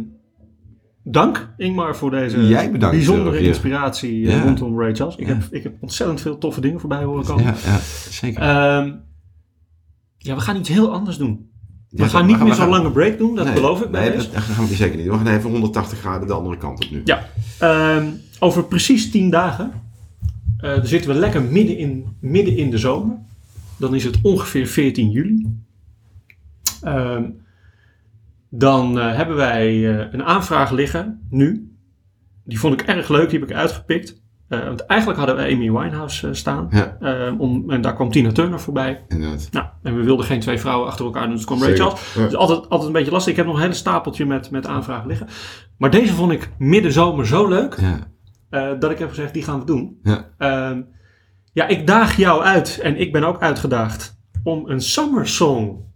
[1.04, 3.48] dank Ingmar voor deze Jij bedankt, bijzondere Rogier.
[3.48, 4.44] inspiratie eh, Ja.
[4.44, 5.16] rondom Ray Charles.
[5.16, 5.34] Ik, Ja.
[5.34, 7.44] heb, ik heb ontzettend veel toffe dingen voorbij horen komen.
[7.44, 8.42] Ja, ja zeker.
[8.42, 8.92] Ehm,
[10.18, 11.48] ja, we gaan iets heel anders doen.
[11.90, 14.18] We gaan niet we meer zo'n lange break doen, dat Nee, beloof ik bij Nee,
[14.18, 15.08] dat, dat gaan we zeker niet.
[15.08, 17.02] We gaan even 180 graden de andere kant op nu.
[17.06, 17.26] Ja,
[17.60, 18.06] ehm,
[18.40, 19.72] over precies 10 dagen
[20.62, 23.18] eh, dan zitten we lekker midden in, midden in de zomer.
[23.78, 25.57] Dan is het ongeveer 14 juli.
[26.82, 27.24] Ehm,
[28.49, 31.74] dan eh, hebben wij eh, een aanvraag liggen, nu.
[32.43, 34.22] Die vond ik erg leuk, die heb ik uitgepikt.
[34.47, 36.68] Want eigenlijk hadden we Amy Winehouse eh, staan.
[36.72, 36.97] Ja.
[36.99, 39.03] Ehm, om, en daar kwam Tina Turner voorbij.
[39.07, 39.49] Inderdaad.
[39.51, 41.84] Nou, en we wilden geen twee vrouwen achter elkaar doen, dus kwam Ray Zeker.
[41.84, 42.14] Charles.
[42.14, 42.24] Ja.
[42.24, 43.32] Dus altijd, altijd een beetje lastig.
[43.32, 45.28] Ik heb nog een hele stapeltje met, met aanvragen liggen.
[45.78, 47.99] Maar deze vond ik midden zomer zo leuk, Ja.
[48.50, 50.00] Eh, dat ik heb gezegd, die gaan we doen.
[50.04, 50.30] Ja.
[50.38, 50.82] Ehm,
[51.54, 55.88] ja, ik daag jou uit, en ik ben ook uitgedaagd, om een summer song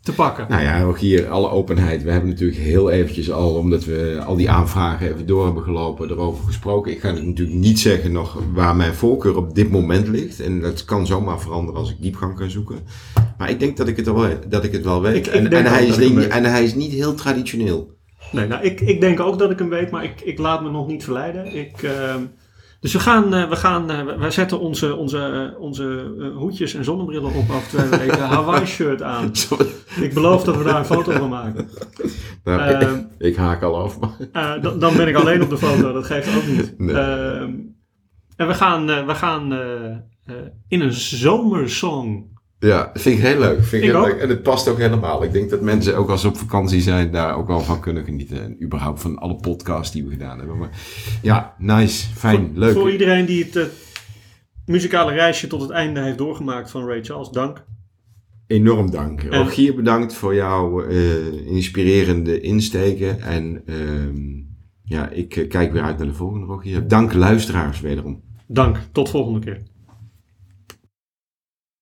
[0.00, 0.46] te pakken.
[0.48, 2.02] Nou ja, ook hier alle openheid.
[2.02, 6.10] We hebben natuurlijk heel eventjes al, omdat we al die aanvragen even door hebben gelopen,
[6.10, 6.92] erover gesproken.
[6.92, 10.40] Ik ga natuurlijk niet zeggen nog waar mijn voorkeur op dit moment ligt.
[10.40, 12.78] En dat kan zomaar veranderen als ik diepgang kan zoeken.
[13.38, 15.16] Maar ik denk dat ik het, al, dat ik het wel weet.
[15.16, 17.95] Ik- ik en, en, hij is en hij is niet heel traditioneel.
[18.32, 20.70] Nee, nou, ik, ik denk ook dat ik hem weet, maar ik, ik laat me
[20.70, 21.54] nog niet verleiden.
[21.56, 22.20] Ik, ehm,
[22.80, 26.84] dus we gaan, eh, we gaan eh, wij zetten onze, onze, eh, onze hoedjes en
[26.84, 28.18] zonnebrillen op over twee weken.
[28.36, 29.30] Hawaii shirt aan.
[30.00, 31.68] Ik beloof dat we daar een foto van maken.
[32.44, 33.98] Nou, Ehm, ik, ik haak al af.
[33.98, 36.74] maar- dan, dan ben ik alleen op de foto, dat geeft ook niet.
[36.78, 36.94] Nee.
[36.96, 37.50] Ehm,
[38.36, 39.52] en we gaan, we gaan
[40.68, 43.64] in een zomersong Ja, vind ik heel leuk.
[43.64, 44.18] Vind ik Ik heel leuk.
[44.20, 45.22] En het past ook helemaal.
[45.22, 48.04] Ik denk dat mensen ook als ze op vakantie zijn daar ook wel van kunnen
[48.04, 48.42] genieten.
[48.42, 50.58] En überhaupt van alle podcasts die we gedaan hebben.
[50.58, 50.70] Maar
[51.22, 52.06] ja, nice.
[52.14, 52.36] Fijn.
[52.46, 52.72] Voor, leuk.
[52.72, 53.64] voor iedereen die het eh,
[54.66, 57.64] muzikale reisje tot het einde heeft doorgemaakt van Ray Charles, dank.
[58.46, 59.22] Enorm dank.
[59.22, 63.20] En- Rogier, bedankt voor jouw eh, inspirerende insteken.
[63.20, 64.18] En ehm,
[64.82, 66.88] ja, ik eh, kijk weer uit naar de volgende Rogier.
[66.88, 68.22] Dank luisteraars wederom.
[68.46, 68.78] Dank.
[68.92, 69.62] Tot volgende keer.